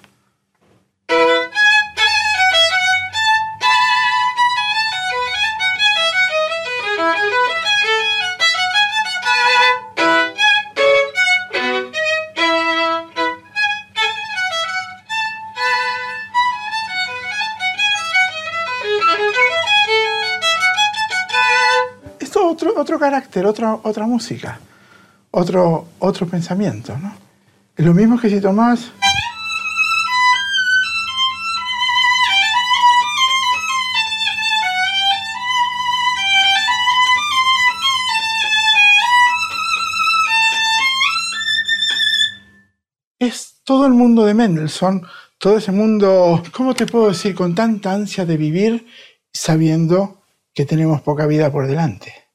Carácter, 23.16 23.46
otra, 23.46 23.78
otra 23.82 24.06
música, 24.06 24.60
otro, 25.30 25.88
otro 26.00 26.26
pensamiento. 26.26 26.98
¿no? 26.98 27.14
Es 27.74 27.84
lo 27.84 27.94
mismo 27.94 28.20
que 28.20 28.28
si 28.28 28.40
tomás... 28.42 28.92
Es 43.18 43.62
todo 43.64 43.86
el 43.86 43.94
mundo 43.94 44.26
de 44.26 44.34
Mendelssohn, 44.34 45.06
todo 45.38 45.56
ese 45.56 45.72
mundo, 45.72 46.42
¿cómo 46.52 46.74
te 46.74 46.84
puedo 46.84 47.08
decir? 47.08 47.34
Con 47.34 47.54
tanta 47.54 47.94
ansia 47.94 48.26
de 48.26 48.36
vivir 48.36 48.86
sabiendo 49.32 50.22
que 50.52 50.66
tenemos 50.66 51.00
poca 51.00 51.26
vida 51.26 51.50
por 51.50 51.66
delante. 51.66 52.25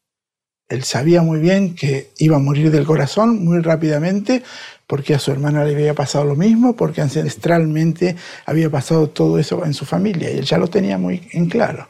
Él 0.71 0.83
sabía 0.85 1.21
muy 1.21 1.39
bien 1.39 1.75
que 1.75 2.11
iba 2.17 2.37
a 2.37 2.39
morir 2.39 2.71
del 2.71 2.85
corazón 2.85 3.43
muy 3.43 3.59
rápidamente, 3.59 4.41
porque 4.87 5.13
a 5.13 5.19
su 5.19 5.31
hermana 5.31 5.65
le 5.65 5.75
había 5.75 5.93
pasado 5.93 6.23
lo 6.23 6.37
mismo, 6.37 6.77
porque 6.77 7.01
ancestralmente 7.01 8.15
había 8.45 8.69
pasado 8.69 9.09
todo 9.09 9.37
eso 9.37 9.65
en 9.65 9.73
su 9.73 9.85
familia, 9.85 10.31
y 10.31 10.37
él 10.37 10.45
ya 10.45 10.57
lo 10.57 10.69
tenía 10.69 10.97
muy 10.97 11.27
en 11.33 11.49
claro. 11.49 11.89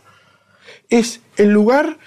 Es 0.89 1.21
el 1.37 1.49
lugar, 1.49 1.99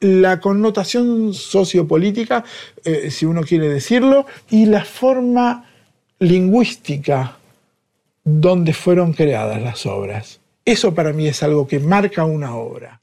la 0.00 0.40
connotación 0.40 1.34
sociopolítica, 1.34 2.44
eh, 2.82 3.10
si 3.10 3.26
uno 3.26 3.42
quiere 3.42 3.68
decirlo, 3.68 4.24
y 4.48 4.64
la 4.64 4.86
forma 4.86 5.70
lingüística 6.18 7.36
donde 8.24 8.72
fueron 8.72 9.12
creadas 9.12 9.60
las 9.60 9.84
obras. 9.84 10.40
Eso 10.64 10.94
para 10.94 11.12
mí 11.12 11.26
es 11.26 11.42
algo 11.42 11.66
que 11.66 11.78
marca 11.78 12.24
una 12.24 12.56
obra. 12.56 13.02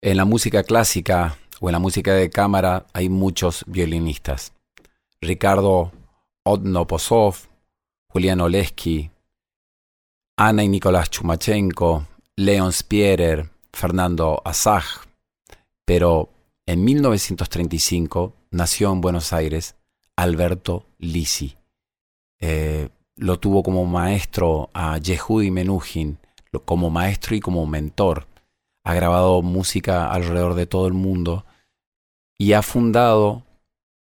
En 0.00 0.16
la 0.16 0.24
música 0.24 0.62
clásica 0.62 1.36
o 1.60 1.68
en 1.68 1.72
la 1.72 1.78
música 1.78 2.12
de 2.14 2.30
cámara 2.30 2.86
hay 2.92 3.08
muchos 3.08 3.64
violinistas. 3.66 4.52
Ricardo 5.20 5.92
Odnoposov, 6.44 7.36
Julián 8.08 8.40
Oleski, 8.40 9.10
Ana 10.36 10.64
y 10.64 10.68
Nicolás 10.68 11.10
Chumachenko, 11.10 12.06
Leon 12.36 12.72
Spierer, 12.72 13.50
Fernando 13.72 14.42
Asaj. 14.44 14.84
Pero 15.84 16.30
en 16.66 16.84
1935 16.84 18.34
nació 18.50 18.92
en 18.92 19.00
Buenos 19.00 19.32
Aires 19.32 19.76
Alberto 20.16 20.84
Lisi. 20.98 21.56
Eh, 22.40 22.88
lo 23.16 23.38
tuvo 23.38 23.62
como 23.62 23.86
maestro 23.86 24.70
a 24.74 24.98
Yehudi 24.98 25.50
Menuhin, 25.50 26.18
como 26.64 26.90
maestro 26.90 27.34
y 27.36 27.40
como 27.40 27.66
mentor 27.66 28.26
ha 28.86 28.94
grabado 28.94 29.42
música 29.42 30.12
alrededor 30.12 30.54
de 30.54 30.66
todo 30.66 30.86
el 30.86 30.92
mundo 30.92 31.44
y 32.38 32.52
ha 32.52 32.62
fundado 32.62 33.44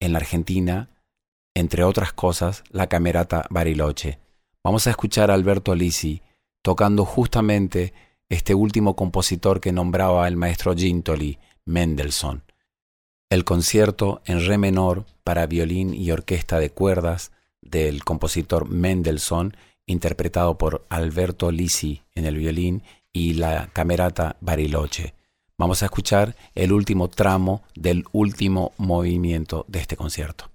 en 0.01 0.13
la 0.13 0.19
Argentina, 0.19 0.91
entre 1.55 1.83
otras 1.83 2.13
cosas, 2.13 2.63
la 2.69 2.87
Camerata 2.87 3.47
Bariloche. 3.49 4.19
Vamos 4.63 4.87
a 4.87 4.91
escuchar 4.91 5.31
a 5.31 5.35
Alberto 5.35 5.75
Lisi 5.75 6.21
tocando 6.63 7.07
justamente 7.07 7.95
este 8.29 8.55
último 8.55 8.97
compositor 8.97 9.63
que 9.63 9.73
nombraba 9.73 10.29
el 10.29 10.37
maestro 10.37 10.75
Gintoli, 10.75 11.39
Mendelssohn. 11.65 12.43
El 13.31 13.45
concierto 13.45 14.21
en 14.27 14.47
re 14.47 14.59
menor 14.59 15.07
para 15.25 15.47
violín 15.47 15.95
y 15.95 16.11
orquesta 16.11 16.59
de 16.59 16.69
cuerdas 16.69 17.33
del 17.63 18.05
compositor 18.05 18.69
Mendelssohn 18.69 19.57
interpretado 19.87 20.59
por 20.59 20.85
Alberto 20.91 21.51
Lisi 21.51 22.03
en 22.15 22.27
el 22.27 22.37
violín 22.37 22.83
y 23.17 23.33
la 23.33 23.71
camerata 23.73 24.37
Bariloche. 24.43 25.15
Vamos 25.57 25.83
a 25.83 25.87
escuchar 25.87 26.37
el 26.55 26.71
último 26.71 27.09
tramo 27.09 27.63
del 27.75 28.05
último 28.13 28.73
movimiento 28.77 29.65
de 29.69 29.79
este 29.79 29.97
concierto. 29.97 30.51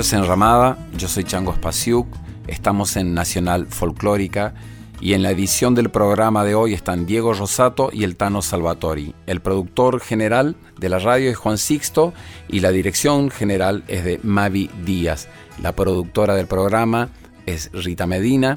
En 0.00 0.26
Ramada, 0.26 0.78
yo 0.96 1.08
soy 1.08 1.24
Chango 1.24 1.52
Spasiuk, 1.52 2.06
estamos 2.46 2.96
en 2.96 3.12
Nacional 3.12 3.66
Folclórica 3.66 4.54
y 4.98 5.12
en 5.12 5.22
la 5.22 5.30
edición 5.30 5.74
del 5.74 5.90
programa 5.90 6.42
de 6.42 6.54
hoy 6.54 6.72
están 6.72 7.04
Diego 7.04 7.34
Rosato 7.34 7.90
y 7.92 8.04
el 8.04 8.16
Tano 8.16 8.40
Salvatori. 8.40 9.14
El 9.26 9.40
productor 9.40 10.00
general 10.00 10.56
de 10.78 10.88
la 10.88 11.00
radio 11.00 11.30
es 11.30 11.36
Juan 11.36 11.58
Sixto 11.58 12.14
y 12.48 12.60
la 12.60 12.70
dirección 12.70 13.30
general 13.30 13.84
es 13.88 14.02
de 14.04 14.18
Mavi 14.22 14.70
Díaz. 14.86 15.28
La 15.62 15.76
productora 15.76 16.34
del 16.34 16.46
programa 16.46 17.10
es 17.44 17.70
Rita 17.74 18.06
Medina 18.06 18.56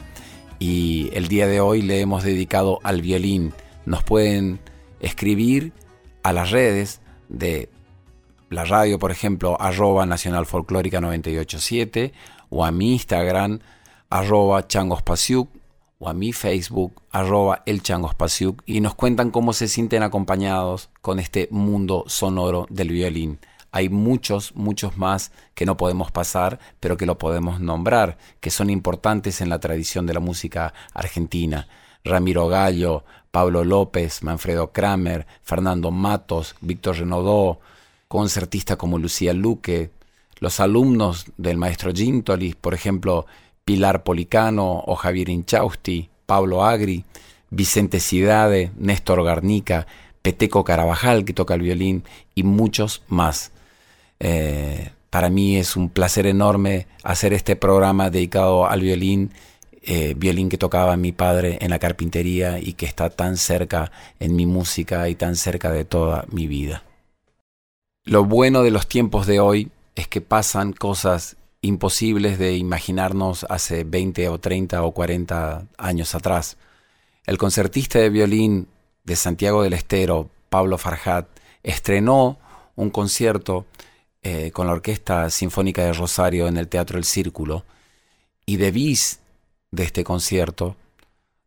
y 0.59 1.09
el 1.11 1.27
día 1.27 1.47
de 1.47 1.59
hoy 1.59 1.81
le 1.81 1.99
hemos 1.99 2.23
dedicado 2.23 2.79
al 2.83 3.01
violín. 3.01 3.51
Nos 3.85 4.01
pueden 4.01 4.61
escribir 5.01 5.73
a 6.23 6.31
las 6.31 6.51
redes 6.51 7.01
de 7.27 7.67
la 8.53 8.65
radio, 8.65 8.99
por 8.99 9.11
ejemplo, 9.11 9.59
arroba 9.59 10.05
Nacional 10.05 10.45
Folclórica 10.45 11.01
987, 11.01 12.13
o 12.49 12.63
a 12.65 12.71
mi 12.71 12.93
Instagram, 12.93 13.59
arroba 14.09 14.67
Changospasiuk, 14.67 15.49
o 15.99 16.09
a 16.09 16.13
mi 16.13 16.33
Facebook, 16.33 17.01
arroba 17.11 17.63
el 17.65 17.81
y 18.65 18.81
nos 18.81 18.95
cuentan 18.95 19.31
cómo 19.31 19.53
se 19.53 19.67
sienten 19.67 20.03
acompañados 20.03 20.89
con 21.01 21.19
este 21.19 21.47
mundo 21.49 22.03
sonoro 22.07 22.67
del 22.69 22.89
violín. 22.89 23.39
Hay 23.71 23.89
muchos, 23.89 24.53
muchos 24.55 24.97
más 24.97 25.31
que 25.55 25.65
no 25.65 25.77
podemos 25.77 26.11
pasar, 26.11 26.59
pero 26.79 26.97
que 26.97 27.05
lo 27.05 27.17
podemos 27.17 27.59
nombrar, 27.59 28.17
que 28.39 28.51
son 28.51 28.69
importantes 28.69 29.41
en 29.41 29.49
la 29.49 29.59
tradición 29.59 30.05
de 30.05 30.13
la 30.13 30.19
música 30.19 30.73
argentina. 30.93 31.67
Ramiro 32.03 32.47
Gallo, 32.49 33.03
Pablo 33.31 33.63
López, 33.63 34.21
Manfredo 34.21 34.71
Kramer, 34.71 35.25
Fernando 35.41 35.89
Matos, 35.89 36.55
Víctor 36.61 36.97
Renaudó, 36.97 37.61
concertistas 38.13 38.77
como 38.77 38.99
Lucía 38.99 39.33
Luque, 39.33 39.89
los 40.37 40.59
alumnos 40.59 41.25
del 41.37 41.57
maestro 41.57 41.91
Gintoli, 41.91 42.53
por 42.53 42.75
ejemplo, 42.75 43.25
Pilar 43.65 44.03
Policano 44.03 44.83
o 44.85 44.93
Javier 44.93 45.29
Inchausti, 45.29 46.11
Pablo 46.27 46.63
Agri, 46.63 47.05
Vicente 47.49 47.99
Cidade, 47.99 48.71
Néstor 48.77 49.23
Garnica, 49.23 49.87
Peteco 50.21 50.63
Carabajal, 50.63 51.25
que 51.25 51.33
toca 51.33 51.55
el 51.55 51.63
violín, 51.63 52.03
y 52.35 52.43
muchos 52.43 53.01
más. 53.07 53.51
Eh, 54.19 54.91
para 55.09 55.31
mí 55.31 55.57
es 55.57 55.75
un 55.75 55.89
placer 55.89 56.27
enorme 56.27 56.85
hacer 57.01 57.33
este 57.33 57.55
programa 57.55 58.11
dedicado 58.11 58.67
al 58.67 58.81
violín, 58.81 59.31
eh, 59.81 60.13
violín 60.15 60.49
que 60.49 60.59
tocaba 60.59 60.95
mi 60.97 61.13
padre 61.13 61.57
en 61.61 61.71
la 61.71 61.79
carpintería 61.79 62.59
y 62.59 62.73
que 62.73 62.85
está 62.85 63.09
tan 63.09 63.37
cerca 63.37 63.91
en 64.19 64.35
mi 64.35 64.45
música 64.45 65.09
y 65.09 65.15
tan 65.15 65.35
cerca 65.35 65.71
de 65.71 65.83
toda 65.83 66.25
mi 66.29 66.45
vida. 66.45 66.83
Lo 68.05 68.25
bueno 68.25 68.63
de 68.63 68.71
los 68.71 68.87
tiempos 68.87 69.27
de 69.27 69.39
hoy 69.39 69.71
es 69.95 70.07
que 70.09 70.19
pasan 70.19 70.73
cosas 70.73 71.37
imposibles 71.61 72.37
de 72.37 72.57
imaginarnos 72.57 73.45
hace 73.49 73.85
20 73.85 74.27
o 74.27 74.39
30 74.39 74.83
o 74.83 74.91
40 74.91 75.67
años 75.77 76.13
atrás. 76.13 76.57
El 77.25 77.37
concertista 77.37 77.99
de 77.99 78.09
violín 78.09 78.67
de 79.05 79.15
Santiago 79.15 79.63
del 79.63 79.71
Estero, 79.71 80.29
Pablo 80.49 80.77
Farhat, 80.77 81.27
estrenó 81.63 82.39
un 82.75 82.89
concierto 82.89 83.65
eh, 84.21 84.51
con 84.51 84.67
la 84.67 84.73
Orquesta 84.73 85.29
Sinfónica 85.29 85.85
de 85.85 85.93
Rosario 85.93 86.47
en 86.47 86.57
el 86.57 86.67
Teatro 86.67 86.97
El 86.97 87.05
Círculo 87.05 87.63
y 88.45 88.57
de 88.57 88.71
bis 88.71 89.19
de 89.71 89.83
este 89.83 90.03
concierto 90.03 90.75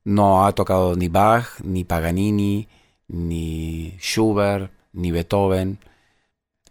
no 0.05 0.47
ha 0.47 0.53
tocado 0.53 0.95
ni 0.95 1.09
Bach, 1.09 1.61
ni 1.63 1.85
Paganini, 1.85 2.69
ni 3.09 3.95
Schubert, 3.99 4.71
ni 4.93 5.11
Beethoven. 5.11 5.79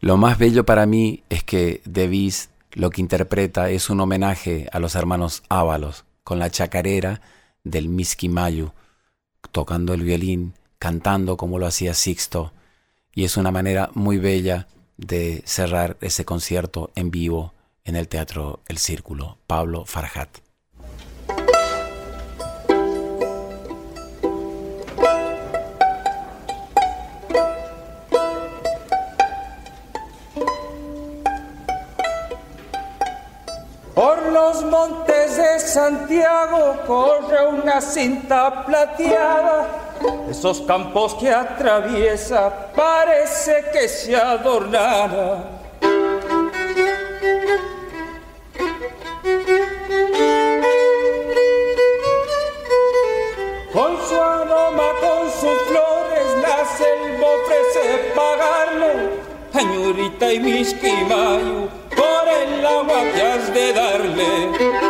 Lo 0.06 0.18
más 0.18 0.38
bello 0.38 0.68
para 0.68 0.86
mí 0.86 1.24
es 1.32 1.44
que 1.44 1.82
de 1.84 2.08
bis 2.08 2.52
lo 2.74 2.92
que 2.92 3.02
interpreta 3.02 3.72
es 3.72 3.90
un 3.90 4.00
homenaje 4.02 4.70
a 4.72 4.78
los 4.78 4.94
hermanos 4.94 5.42
Ábalos, 5.50 6.06
con 6.24 6.38
la 6.38 6.52
chacarera 6.52 7.22
del 7.64 7.90
Miski 7.90 8.30
Mayu, 8.30 8.72
tocando 9.52 9.96
el 9.96 10.04
violín, 10.04 10.54
cantando 10.78 11.38
como 11.38 11.58
lo 11.58 11.66
hacía 11.66 11.96
Sixto, 11.96 12.54
y 13.16 13.24
es 13.24 13.36
una 13.36 13.50
manera 13.50 13.90
muy 13.96 14.20
bella 14.20 14.68
de 14.98 15.42
cerrar 15.48 15.98
ese 16.02 16.24
concierto 16.24 16.92
en 16.94 17.10
vivo 17.10 17.56
en 17.84 17.96
el 17.96 18.08
Teatro 18.08 18.60
El 18.68 18.78
Círculo, 18.78 19.40
Pablo 19.48 19.88
Farhat. 19.88 20.45
Santiago 35.76 36.84
corre 36.88 37.48
una 37.48 37.82
cinta 37.82 38.64
plateada. 38.66 39.68
Esos 40.30 40.62
campos 40.62 41.16
que 41.16 41.30
atraviesa 41.30 42.72
parece 42.74 43.62
que 43.74 43.90
se 43.90 44.16
adornara. 44.16 45.44
Con 53.74 53.98
su 54.08 54.16
aroma, 54.16 54.90
con 55.02 55.30
sus 55.30 55.62
flores, 55.68 56.28
la 56.42 56.64
selva 56.78 57.28
ofrece 57.36 58.14
pagarle. 58.16 59.10
Añurita 59.54 60.32
y 60.32 60.40
misquimayo 60.40 61.68
por 61.90 62.28
el 62.30 62.66
agua 62.66 63.02
que 63.14 63.22
has 63.22 63.54
de 63.54 63.74
darle. 63.74 64.85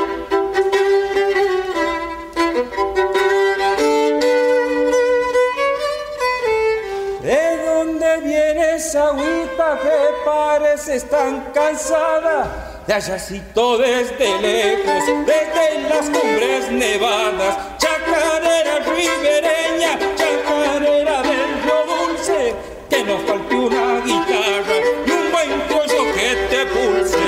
Agüita 8.97 9.79
que 9.81 9.97
parece 10.25 10.99
tan 11.01 11.51
cansada? 11.53 12.83
De 12.87 12.93
allácito 12.93 13.77
desde 13.77 14.39
lejos, 14.39 15.03
desde 15.25 15.89
las 15.89 16.05
cumbres 16.05 16.71
nevadas, 16.71 17.57
chacarera 17.77 18.79
ribereña, 18.79 19.99
chacarera 20.15 21.21
del 21.23 21.63
río 21.63 21.79
dulce, 22.07 22.55
que 22.89 23.03
nos 23.03 23.21
falte 23.23 23.55
una 23.55 24.01
guitarra 24.01 24.77
y 25.05 25.11
un 25.11 25.31
buen 25.31 25.51
cuello 25.67 26.03
que 26.13 26.29
te 26.49 26.65
pulse. 26.67 27.25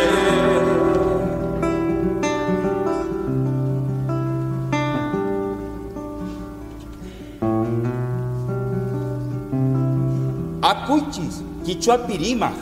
Acuchis, 10.61 11.46
Kichwapirima, 11.68 12.53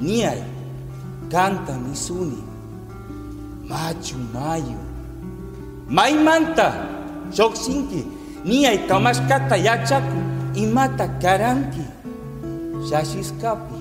Niai, 0.00 0.42
Canta 1.30 1.78
Misuni, 1.78 2.42
Machu 3.62 4.16
Mayo, 4.34 4.76
Mai 5.86 6.14
Manta, 6.14 6.68
Xoxinki, 7.30 8.02
Niai 8.44 8.88
Kamas 8.88 9.20
Katayachaku, 9.20 10.18
Imata 10.56 11.06
Karanki, 11.22 11.86
Shashiskapi. 12.90 13.77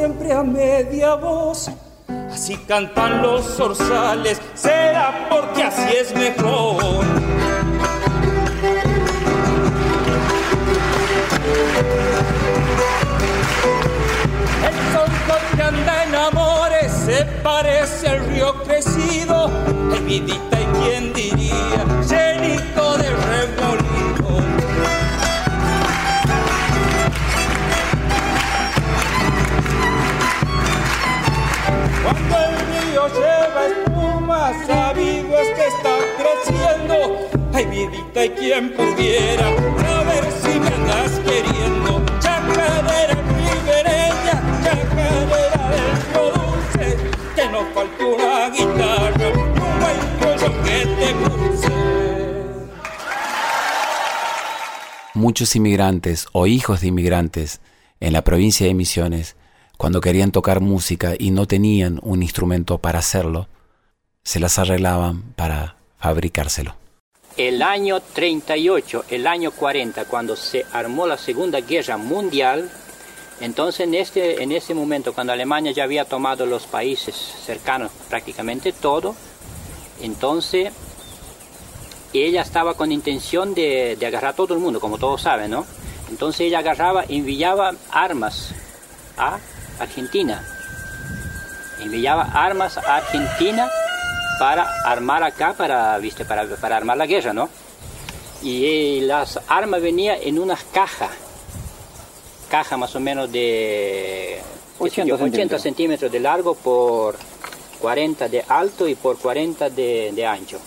Siempre 0.00 0.32
a 0.32 0.42
media 0.42 1.14
voz. 1.14 1.70
Así 2.32 2.56
cantan 2.66 3.20
los 3.20 3.44
zorzales, 3.44 4.40
será 4.54 5.28
porque 5.28 5.62
así 5.62 5.94
es 5.94 6.14
mejor. 6.14 7.04
El 14.68 14.76
sol 14.92 15.10
que 15.54 15.62
anda 15.62 16.04
en 16.04 16.14
amores 16.14 16.90
se 16.92 17.26
parece 17.42 18.08
al 18.08 18.26
río 18.28 18.54
crecido. 18.64 19.50
El 19.94 20.10
y 20.10 20.22
quién 20.82 21.12
diría, 21.12 21.84
vidita 38.20 38.24
y 38.24 38.30
quien 38.30 38.72
pudiera 38.72 39.56
saber 39.78 40.24
si 40.42 40.60
me 40.60 40.68
andas 40.68 41.20
queriendo. 41.20 42.04
Chacarera 42.20 43.14
ribereña, 43.14 44.62
chacarera 44.64 45.64
del 45.70 45.94
dulce, 46.34 46.96
que 47.34 47.48
no 47.48 47.64
falte 47.74 48.04
una 48.04 48.50
guitarra, 48.50 49.28
un 49.28 49.54
buen 49.80 49.98
cuello 50.18 50.62
que 50.62 50.86
te 50.86 51.14
pulse. 51.14 51.68
Muchos 55.14 55.56
inmigrantes 55.56 56.26
o 56.32 56.46
hijos 56.46 56.80
de 56.80 56.88
inmigrantes 56.88 57.60
en 58.00 58.12
la 58.12 58.22
provincia 58.22 58.66
de 58.66 58.74
Misiones, 58.74 59.36
cuando 59.76 60.00
querían 60.00 60.32
tocar 60.32 60.60
música 60.60 61.14
y 61.18 61.30
no 61.30 61.46
tenían 61.46 62.00
un 62.02 62.22
instrumento 62.22 62.78
para 62.78 62.98
hacerlo, 62.98 63.48
se 64.24 64.40
las 64.40 64.58
arreglaban 64.58 65.22
para 65.36 65.76
fabricárselo. 65.98 66.80
El 67.36 67.62
año 67.62 68.00
38, 68.00 69.04
el 69.10 69.26
año 69.26 69.50
40, 69.52 70.04
cuando 70.06 70.36
se 70.36 70.66
armó 70.72 71.06
la 71.06 71.16
Segunda 71.16 71.60
Guerra 71.60 71.96
Mundial, 71.96 72.70
entonces 73.40 73.80
en 73.86 73.94
este, 73.94 74.42
en 74.42 74.52
ese 74.52 74.74
momento, 74.74 75.14
cuando 75.14 75.32
Alemania 75.32 75.72
ya 75.72 75.84
había 75.84 76.04
tomado 76.04 76.44
los 76.44 76.66
países 76.66 77.14
cercanos, 77.14 77.90
prácticamente 78.08 78.72
todo, 78.72 79.14
entonces 80.02 80.72
ella 82.12 82.42
estaba 82.42 82.74
con 82.74 82.92
intención 82.92 83.54
de, 83.54 83.96
de 83.98 84.06
agarrar 84.06 84.32
a 84.32 84.36
todo 84.36 84.54
el 84.54 84.60
mundo, 84.60 84.80
como 84.80 84.98
todos 84.98 85.22
saben, 85.22 85.52
¿no? 85.52 85.64
Entonces 86.10 86.42
ella 86.42 86.58
agarraba, 86.58 87.04
enviaba 87.08 87.74
armas 87.90 88.52
a 89.16 89.38
Argentina. 89.78 90.44
Enviaba 91.80 92.24
armas 92.24 92.76
a 92.76 92.96
Argentina 92.96 93.70
para 94.40 94.66
armar 94.86 95.22
acá, 95.22 95.52
para, 95.52 95.98
¿viste? 95.98 96.24
Para, 96.24 96.46
para 96.56 96.78
armar 96.78 96.96
la 96.96 97.04
guerra, 97.06 97.34
¿no? 97.34 97.50
Y 98.42 98.64
eh, 98.64 99.02
las 99.02 99.38
armas 99.48 99.82
venían 99.82 100.16
en 100.22 100.38
unas 100.38 100.64
cajas, 100.64 101.10
caja 102.50 102.78
más 102.78 102.96
o 102.96 103.00
menos 103.00 103.30
de 103.30 104.40
80 104.78 105.12
80 105.14 105.18
centímetros. 105.26 105.62
centímetros 105.62 106.10
de 106.12 106.20
largo 106.20 106.54
por 106.54 107.16
40 107.82 108.28
de 108.30 108.42
alto 108.48 108.88
y 108.88 108.94
por 108.94 109.18
40 109.18 109.68
de, 109.68 110.10
de 110.14 110.26
ancho. 110.26 110.58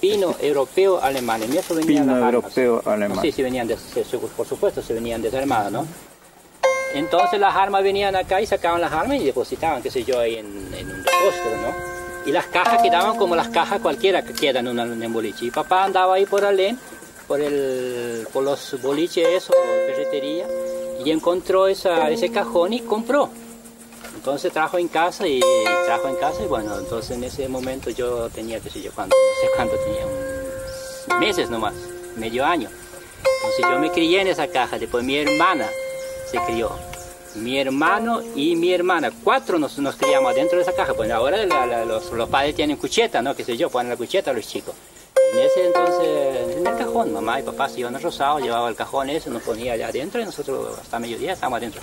Pino 0.00 0.36
europeo 0.40 1.02
alemán, 1.02 1.42
en 1.42 1.52
eso 1.56 1.74
venían 1.74 2.04
Pino 2.04 2.14
las 2.16 2.22
armas. 2.28 2.56
europeo 2.56 2.82
alemán. 2.92 3.18
Sí, 3.22 3.32
sí, 3.32 3.42
venían, 3.42 3.68
se- 3.68 4.04
por 4.18 4.46
supuesto, 4.46 4.80
se 4.82 4.94
venían 4.94 5.20
desarmadas, 5.20 5.72
¿no? 5.72 5.84
Entonces 6.94 7.40
las 7.40 7.56
armas 7.56 7.82
venían 7.82 8.14
acá 8.14 8.40
y 8.40 8.46
sacaban 8.46 8.80
las 8.80 8.92
armas 8.92 9.16
y 9.20 9.24
depositaban, 9.24 9.82
qué 9.82 9.90
sé 9.90 10.04
yo, 10.04 10.20
ahí 10.20 10.36
en, 10.36 10.46
en 10.78 10.90
un 10.90 11.02
depósito, 11.02 11.50
¿no? 11.60 11.99
Y 12.26 12.32
las 12.32 12.46
cajas 12.46 12.82
quedaban 12.82 13.16
como 13.16 13.34
las 13.34 13.48
cajas 13.48 13.80
cualquiera 13.80 14.22
que 14.22 14.32
quedan 14.34 14.66
en, 14.66 14.78
un 14.78 15.12
boliche. 15.12 15.46
Y 15.46 15.50
papá 15.50 15.84
andaba 15.84 16.14
ahí 16.14 16.26
por 16.26 16.44
Alén, 16.44 16.78
por, 17.26 17.40
el, 17.40 18.26
por 18.32 18.44
los 18.44 18.80
boliches, 18.82 19.26
eso, 19.28 19.52
ferretería, 19.86 20.46
y 21.04 21.10
encontró 21.10 21.66
esa, 21.66 22.10
ese 22.10 22.30
cajón 22.30 22.72
y 22.74 22.80
compró. 22.80 23.30
Entonces 24.14 24.52
trajo 24.52 24.76
en 24.76 24.88
casa 24.88 25.26
y 25.26 25.40
trajo 25.86 26.08
en 26.08 26.16
casa 26.16 26.42
y 26.42 26.46
bueno, 26.46 26.78
entonces 26.78 27.16
en 27.16 27.24
ese 27.24 27.48
momento 27.48 27.88
yo 27.88 28.28
tenía, 28.28 28.60
qué 28.60 28.68
sé 28.68 28.82
yo, 28.82 28.90
cuánto, 28.92 29.16
no 29.16 29.40
sé 29.40 29.50
cuánto 29.56 29.76
tenía, 29.76 30.04
un- 30.06 31.18
meses 31.20 31.48
nomás, 31.48 31.72
medio 32.16 32.44
año. 32.44 32.68
Entonces 32.68 33.64
yo 33.70 33.78
me 33.78 33.90
crié 33.90 34.20
en 34.20 34.26
esa 34.28 34.46
caja, 34.48 34.78
después 34.78 35.02
mi 35.04 35.16
hermana 35.16 35.66
se 36.30 36.38
crió, 36.40 36.70
mi 37.36 37.58
hermano 37.58 38.22
y 38.34 38.56
mi 38.56 38.72
hermana, 38.72 39.12
cuatro 39.22 39.58
nos, 39.58 39.78
nos 39.78 39.96
criamos 39.96 40.34
dentro 40.34 40.56
de 40.56 40.62
esa 40.62 40.72
caja, 40.72 40.94
pues 40.94 41.10
ahora 41.10 41.44
los, 41.84 42.28
padres 42.28 42.54
tienen 42.54 42.76
cucheta, 42.76 43.22
¿no? 43.22 43.34
Qué 43.34 43.44
sé 43.44 43.56
yo, 43.56 43.70
ponen 43.70 43.90
la 43.90 43.96
cucheta 43.96 44.30
a 44.30 44.34
los 44.34 44.46
chicos. 44.46 44.74
En 45.32 45.38
ese 45.38 45.66
entonces, 45.66 46.56
en 46.56 46.66
el 46.66 46.76
cajón, 46.76 47.12
mamá 47.12 47.38
y 47.38 47.42
papá 47.44 47.68
se 47.68 47.80
iban 47.80 47.94
a 47.94 47.98
Rosado, 47.98 48.40
llevaba 48.40 48.68
el 48.68 48.74
cajón 48.74 49.10
ese, 49.10 49.30
nos 49.30 49.42
ponía 49.42 49.74
allá 49.74 49.88
adentro 49.88 50.20
y 50.20 50.24
nosotros 50.24 50.78
hasta 50.80 50.98
mediodía 50.98 51.34
estábamos 51.34 51.58
adentro. 51.58 51.80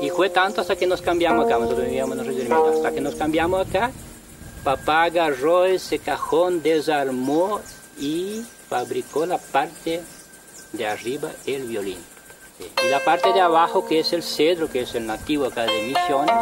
Y 0.00 0.10
fue 0.10 0.30
tanto 0.30 0.62
hasta 0.62 0.74
que 0.74 0.86
nos 0.86 1.00
cambiamos 1.00 1.46
acá, 1.46 1.58
nosotros 1.58 1.86
vivíamos 1.86 2.18
en 2.18 2.24
Río 2.24 2.72
hasta 2.74 2.90
que 2.90 3.00
nos 3.00 3.14
cambiamos 3.14 3.68
acá, 3.68 3.92
papá 4.64 5.04
agarró 5.04 5.64
ese 5.64 6.00
cajón, 6.00 6.60
desarmó 6.60 7.60
y 8.00 8.42
fabricó 8.68 9.26
la 9.26 9.38
parte 9.38 10.00
de 10.72 10.86
arriba, 10.86 11.30
el 11.46 11.64
violín. 11.64 12.11
Y 12.84 12.88
la 12.88 13.04
parte 13.04 13.32
de 13.32 13.40
abajo, 13.40 13.86
que 13.86 14.00
es 14.00 14.12
el 14.12 14.22
cedro, 14.22 14.70
que 14.70 14.82
es 14.82 14.94
el 14.94 15.06
nativo 15.06 15.46
acá 15.46 15.62
de 15.64 15.82
Misiones, 15.82 16.34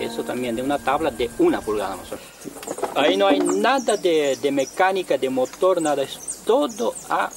eso 0.00 0.24
también 0.24 0.56
de 0.56 0.62
una 0.62 0.78
tabla 0.78 1.10
de 1.10 1.30
una 1.38 1.60
pulgada 1.60 1.96
nosotros. 1.96 2.20
Ahí 2.94 3.16
no 3.16 3.26
hay 3.26 3.38
nada 3.40 3.96
de, 3.96 4.36
de 4.36 4.50
mecánica, 4.52 5.18
de 5.18 5.30
motor, 5.30 5.80
nada, 5.80 6.02
es 6.02 6.42
todo 6.44 6.94
a 7.08 7.30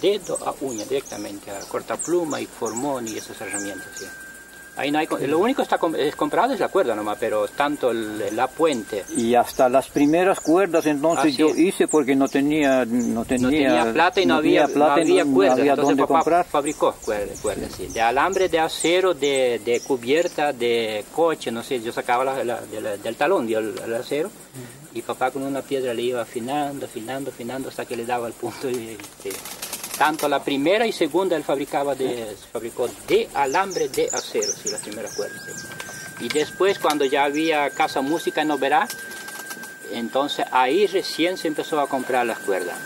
dedo, 0.00 0.38
a 0.44 0.54
uña, 0.60 0.84
directamente, 0.84 1.50
a 1.50 1.60
cortapluma 1.60 2.40
y 2.40 2.46
formón 2.46 3.08
y 3.08 3.16
esas 3.16 3.40
herramientas. 3.40 3.88
Ahí 4.76 4.90
no 4.90 4.98
hay, 4.98 5.08
lo 5.26 5.38
único 5.38 5.56
que 5.58 5.62
está 5.62 5.78
com- 5.78 5.94
es 5.96 6.14
comprado 6.14 6.52
es 6.52 6.60
la 6.60 6.68
cuerda 6.68 6.94
nomás, 6.94 7.16
pero 7.18 7.48
tanto 7.48 7.90
el- 7.92 8.36
la 8.36 8.46
puente, 8.46 9.04
Y 9.16 9.34
hasta 9.34 9.68
las 9.70 9.88
primeras 9.88 10.38
cuerdas 10.40 10.84
entonces 10.84 11.24
Así 11.26 11.36
yo 11.36 11.46
es. 11.48 11.58
hice 11.58 11.88
porque 11.88 12.14
no 12.14 12.28
tenía 12.28 12.84
no 12.84 13.24
tenía, 13.24 13.48
no 13.48 13.50
tenía 13.50 13.92
plata 13.94 14.20
y 14.20 14.26
no, 14.26 14.34
había, 14.34 14.66
plata 14.68 14.96
no 14.96 15.00
y 15.00 15.18
había 15.20 15.24
cuerdas. 15.24 15.58
había 15.60 15.72
Entonces 15.72 15.96
papá 15.96 16.06
comprar. 16.14 16.44
fabricó 16.46 16.94
cuerdas, 17.04 17.40
cuerdas, 17.40 17.72
sí. 17.76 17.86
De 17.86 18.00
alambre, 18.02 18.48
de 18.50 18.58
acero, 18.58 19.14
de, 19.14 19.60
de 19.64 19.80
cubierta, 19.80 20.52
de 20.52 21.04
coche, 21.14 21.50
no 21.50 21.62
sé, 21.62 21.80
yo 21.80 21.90
sacaba 21.90 22.22
la- 22.24 22.44
la- 22.44 22.60
de 22.60 22.80
la- 22.82 22.96
del 22.98 23.16
talón 23.16 23.46
dio 23.46 23.60
el, 23.60 23.74
el 23.82 23.94
acero 23.94 24.30
y 24.92 25.00
papá 25.02 25.30
con 25.30 25.42
una 25.42 25.62
piedra 25.62 25.94
le 25.94 26.02
iba 26.02 26.20
afinando, 26.22 26.84
afinando, 26.86 27.30
afinando 27.30 27.68
hasta 27.70 27.84
que 27.86 27.96
le 27.96 28.04
daba 28.04 28.26
el 28.26 28.34
punto. 28.34 28.68
Y, 28.68 28.96
sí. 29.22 29.30
Tanto 29.98 30.28
la 30.28 30.42
primera 30.42 30.86
y 30.86 30.92
segunda 30.92 31.36
él 31.36 31.44
fabricaba 31.44 31.94
de, 31.94 32.36
fabricó 32.52 32.88
de 33.08 33.28
alambre 33.34 33.88
de 33.88 34.08
acero, 34.12 34.52
sí, 34.52 34.68
las 34.70 34.82
primeras 34.82 35.14
cuerdas. 35.14 35.42
sí. 35.46 35.66
Y 36.20 36.28
después 36.28 36.78
cuando 36.78 37.04
ya 37.04 37.24
había 37.24 37.68
casa 37.70 38.00
música 38.00 38.42
en 38.42 38.50
Oberá, 38.50 38.88
entonces 39.92 40.46
ahí 40.50 40.86
recién 40.86 41.36
se 41.36 41.48
empezó 41.48 41.80
a 41.80 41.88
comprar 41.88 42.26
las 42.26 42.38
cuerdas. 42.40 42.76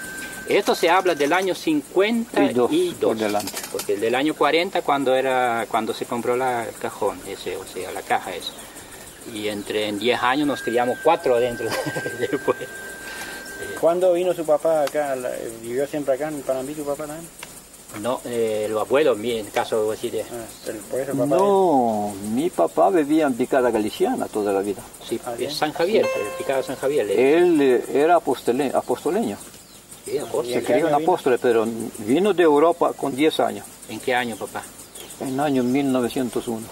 Esto 0.49 0.75
se 0.75 0.91
habla 0.91 1.15
del 1.15 1.33
año 1.33 1.55
52, 1.55 2.73
Y 2.73 2.95
dos, 2.95 3.17
porque 3.71 3.97
del 3.97 4.17
año 4.17 4.35
40 4.35 4.83
cuando 4.83 5.15
era 5.15 5.65
cuando 5.71 5.95
se 5.95 6.07
compró 6.07 6.37
la, 6.37 6.67
el 6.69 6.75
cajón 6.75 7.21
ese, 7.27 7.57
o 7.57 7.65
sea, 7.65 7.93
la 7.93 8.03
caja 8.03 8.35
esa. 8.35 8.53
Y 9.33 9.49
entre 9.49 9.87
en 9.87 9.99
10 9.99 10.21
años 10.23 10.49
nos 10.49 10.63
criamos 10.63 10.99
cuatro 11.05 11.37
adentro 11.37 11.69
después. 12.19 12.57
¿Cuándo 13.81 14.13
vino 14.13 14.33
su 14.35 14.45
papá 14.45 14.83
acá? 14.83 15.17
La- 15.17 15.31
¿Vivió 15.63 15.87
siempre 15.87 16.15
acá 16.15 16.29
en 16.29 16.43
Panambi 16.43 16.75
tu 16.75 16.85
papá 16.85 17.07
también? 17.07 17.29
No, 18.03 18.21
eh, 18.25 18.69
los 18.71 18.81
abuelos, 18.83 19.19
mi- 19.19 19.33
en 19.39 19.47
caso 19.47 19.91
de... 19.91 20.23
Ah, 20.23 20.27
por 20.91 21.01
eso 21.01 21.11
el 21.13 21.19
papá 21.19 21.27
No, 21.37 22.15
mi 22.33 22.49
papá 22.51 22.91
vivía 22.91 23.27
en 23.27 23.35
Picada 23.35 23.71
Galiciana 23.71 24.27
toda 24.27 24.53
la 24.53 24.61
vida. 24.61 24.81
Sí, 25.09 25.19
Ah, 25.25 25.35
es. 25.39 25.55
San 25.55 25.73
Javier, 25.73 26.05
el 26.05 26.37
picado 26.39 26.63
San 26.63 26.77
Javier. 26.77 27.07
le- 27.07 27.37
Él 27.39 27.61
eh, 27.61 27.85
era 27.93 28.17
apostole- 28.21 28.73
apostoleño, 28.73 29.37
Sí, 30.05 30.19
apóstol. 30.19 30.47
se 30.55 30.63
crió 30.63 30.89
en 30.89 30.95
apóstol, 30.95 31.39
pero 31.43 31.67
vino 31.99 32.33
de 32.33 32.43
Europa 32.45 32.93
con 32.93 33.15
10 33.17 33.41
años, 33.41 33.67
¿En 33.89 33.99
qué 33.99 34.15
año, 34.15 34.37
papá? 34.37 34.63
en 35.21 35.29
el 35.29 35.41
año 35.41 35.65
1901. 35.65 36.67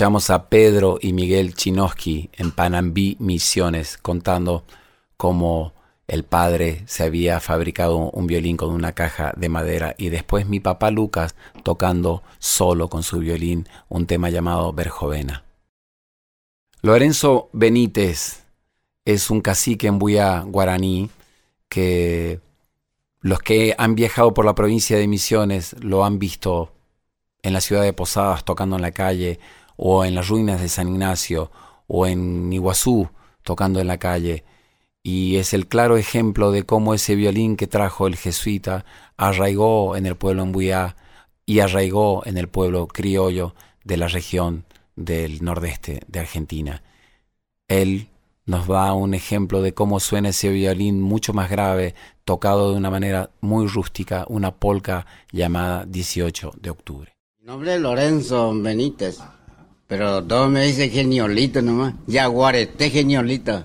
Escuchamos 0.00 0.30
a 0.30 0.48
Pedro 0.48 0.98
y 0.98 1.12
Miguel 1.12 1.52
Chinoski 1.52 2.30
en 2.32 2.52
Panambí 2.52 3.18
Misiones 3.20 3.98
contando 3.98 4.64
cómo 5.18 5.74
el 6.08 6.24
padre 6.24 6.84
se 6.86 7.02
había 7.02 7.38
fabricado 7.38 8.08
un 8.10 8.26
violín 8.26 8.56
con 8.56 8.70
una 8.70 8.92
caja 8.92 9.34
de 9.36 9.50
madera 9.50 9.94
y 9.98 10.08
después 10.08 10.46
mi 10.46 10.58
papá 10.58 10.90
Lucas 10.90 11.34
tocando 11.64 12.22
solo 12.38 12.88
con 12.88 13.02
su 13.02 13.18
violín 13.18 13.68
un 13.90 14.06
tema 14.06 14.30
llamado 14.30 14.72
Berjovena. 14.72 15.44
Lorenzo 16.80 17.50
Benítez 17.52 18.46
es 19.04 19.28
un 19.28 19.42
cacique 19.42 19.86
en 19.86 19.98
Buya 19.98 20.40
guaraní 20.46 21.10
que 21.68 22.40
los 23.20 23.40
que 23.40 23.74
han 23.76 23.96
viajado 23.96 24.32
por 24.32 24.46
la 24.46 24.54
provincia 24.54 24.96
de 24.96 25.06
Misiones 25.06 25.76
lo 25.78 26.06
han 26.06 26.18
visto 26.18 26.72
en 27.42 27.52
la 27.52 27.60
ciudad 27.60 27.82
de 27.82 27.92
Posadas 27.92 28.46
tocando 28.46 28.76
en 28.76 28.82
la 28.82 28.92
calle 28.92 29.38
o 29.82 30.04
en 30.04 30.14
las 30.14 30.28
ruinas 30.28 30.60
de 30.60 30.68
San 30.68 30.88
Ignacio 30.88 31.50
o 31.86 32.06
en 32.06 32.52
Iguazú 32.52 33.08
tocando 33.42 33.80
en 33.80 33.86
la 33.86 33.96
calle 33.96 34.44
y 35.02 35.36
es 35.36 35.54
el 35.54 35.68
claro 35.68 35.96
ejemplo 35.96 36.52
de 36.52 36.64
cómo 36.64 36.92
ese 36.92 37.14
violín 37.14 37.56
que 37.56 37.66
trajo 37.66 38.06
el 38.06 38.16
jesuita 38.16 38.84
arraigó 39.16 39.96
en 39.96 40.04
el 40.04 40.16
pueblo 40.16 40.42
Embuyá 40.42 40.96
y 41.46 41.60
arraigó 41.60 42.26
en 42.26 42.36
el 42.36 42.46
pueblo 42.46 42.88
criollo 42.88 43.54
de 43.82 43.96
la 43.96 44.08
región 44.08 44.66
del 44.96 45.42
nordeste 45.42 46.02
de 46.08 46.20
Argentina. 46.20 46.82
Él 47.66 48.08
nos 48.44 48.66
da 48.66 48.92
un 48.92 49.14
ejemplo 49.14 49.62
de 49.62 49.72
cómo 49.72 49.98
suena 49.98 50.28
ese 50.28 50.50
violín 50.50 51.00
mucho 51.00 51.32
más 51.32 51.48
grave, 51.48 51.94
tocado 52.24 52.72
de 52.72 52.76
una 52.76 52.90
manera 52.90 53.30
muy 53.40 53.66
rústica, 53.66 54.26
una 54.28 54.56
polca 54.56 55.06
llamada 55.32 55.86
18 55.86 56.52
de 56.60 56.68
octubre. 56.68 57.14
Mi 57.38 57.46
nombre 57.46 57.76
es 57.76 57.80
Lorenzo 57.80 58.52
Benítez, 58.54 59.20
pero 59.90 60.22
todos 60.22 60.48
me 60.48 60.62
dicen 60.62 60.88
geniolito 60.88 61.60
nomás, 61.60 61.94
Yaguareté 62.06 62.90
geniolito. 62.90 63.64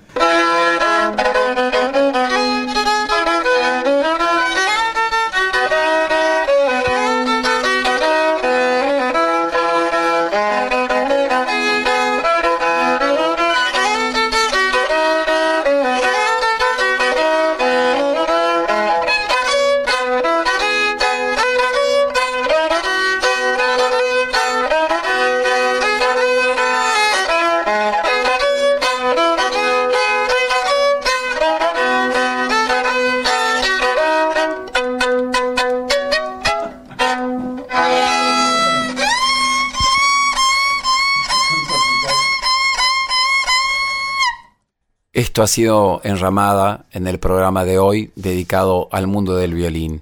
Esto 45.36 45.44
ha 45.44 45.48
sido 45.48 46.00
Enramada 46.06 46.86
en 46.94 47.08
el 47.08 47.20
programa 47.20 47.66
de 47.66 47.78
hoy 47.78 48.10
dedicado 48.16 48.88
al 48.94 49.06
mundo 49.06 49.36
del 49.36 49.54
violín. 49.54 50.02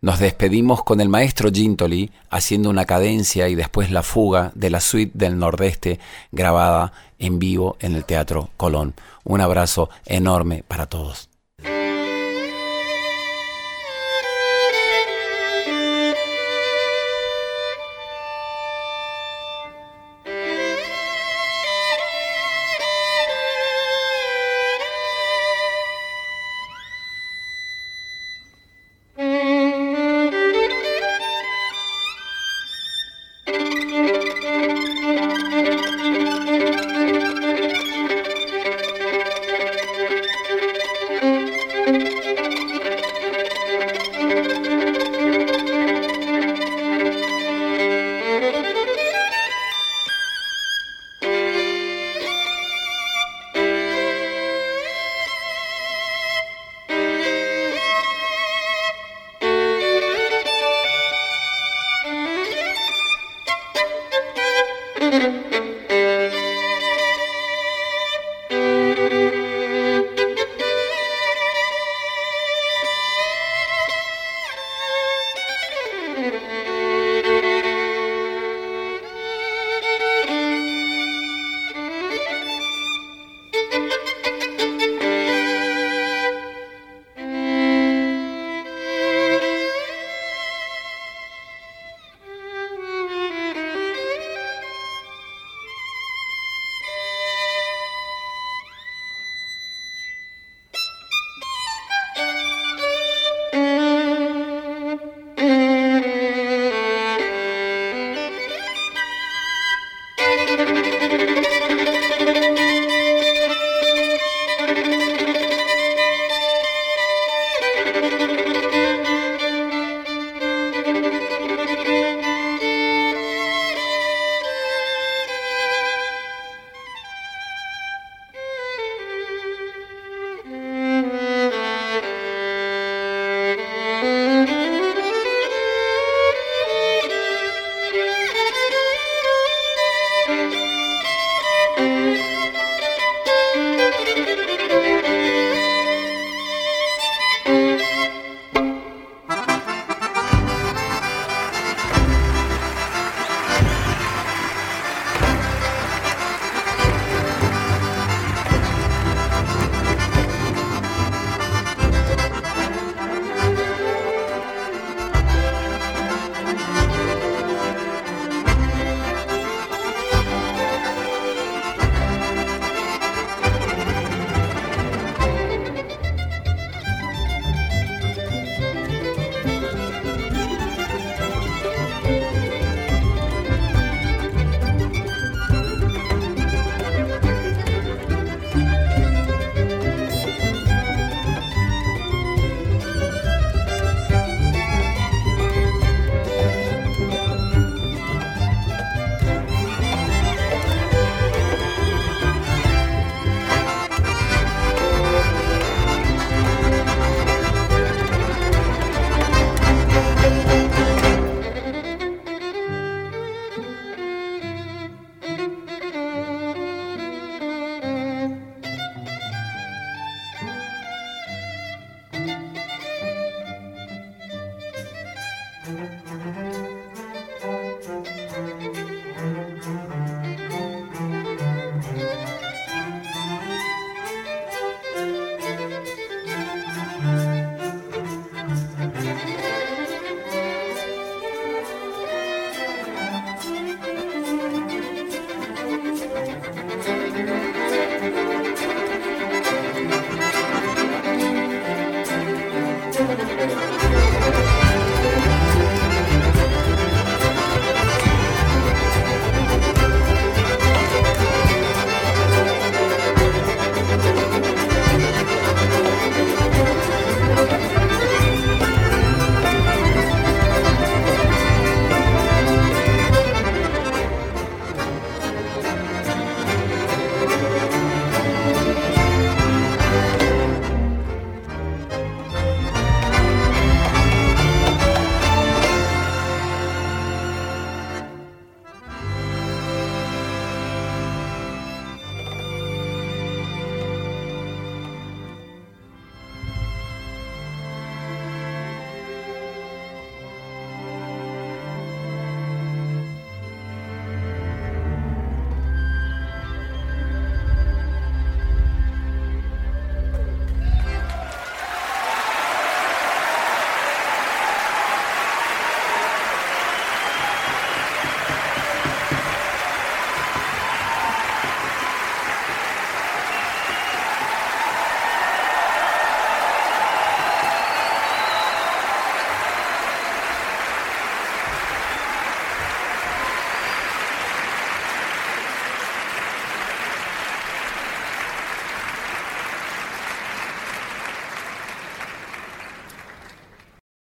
Nos 0.00 0.20
despedimos 0.20 0.82
con 0.84 1.02
el 1.02 1.10
maestro 1.10 1.50
Gintoli 1.52 2.10
haciendo 2.30 2.70
una 2.70 2.86
cadencia 2.86 3.50
y 3.50 3.56
después 3.56 3.90
la 3.90 4.02
fuga 4.02 4.52
de 4.54 4.70
la 4.70 4.80
suite 4.80 5.12
del 5.12 5.38
Nordeste 5.38 6.00
grabada 6.32 6.94
en 7.18 7.38
vivo 7.38 7.76
en 7.80 7.94
el 7.94 8.06
Teatro 8.06 8.48
Colón. 8.56 8.94
Un 9.22 9.42
abrazo 9.42 9.90
enorme 10.06 10.64
para 10.66 10.86
todos. 10.86 11.29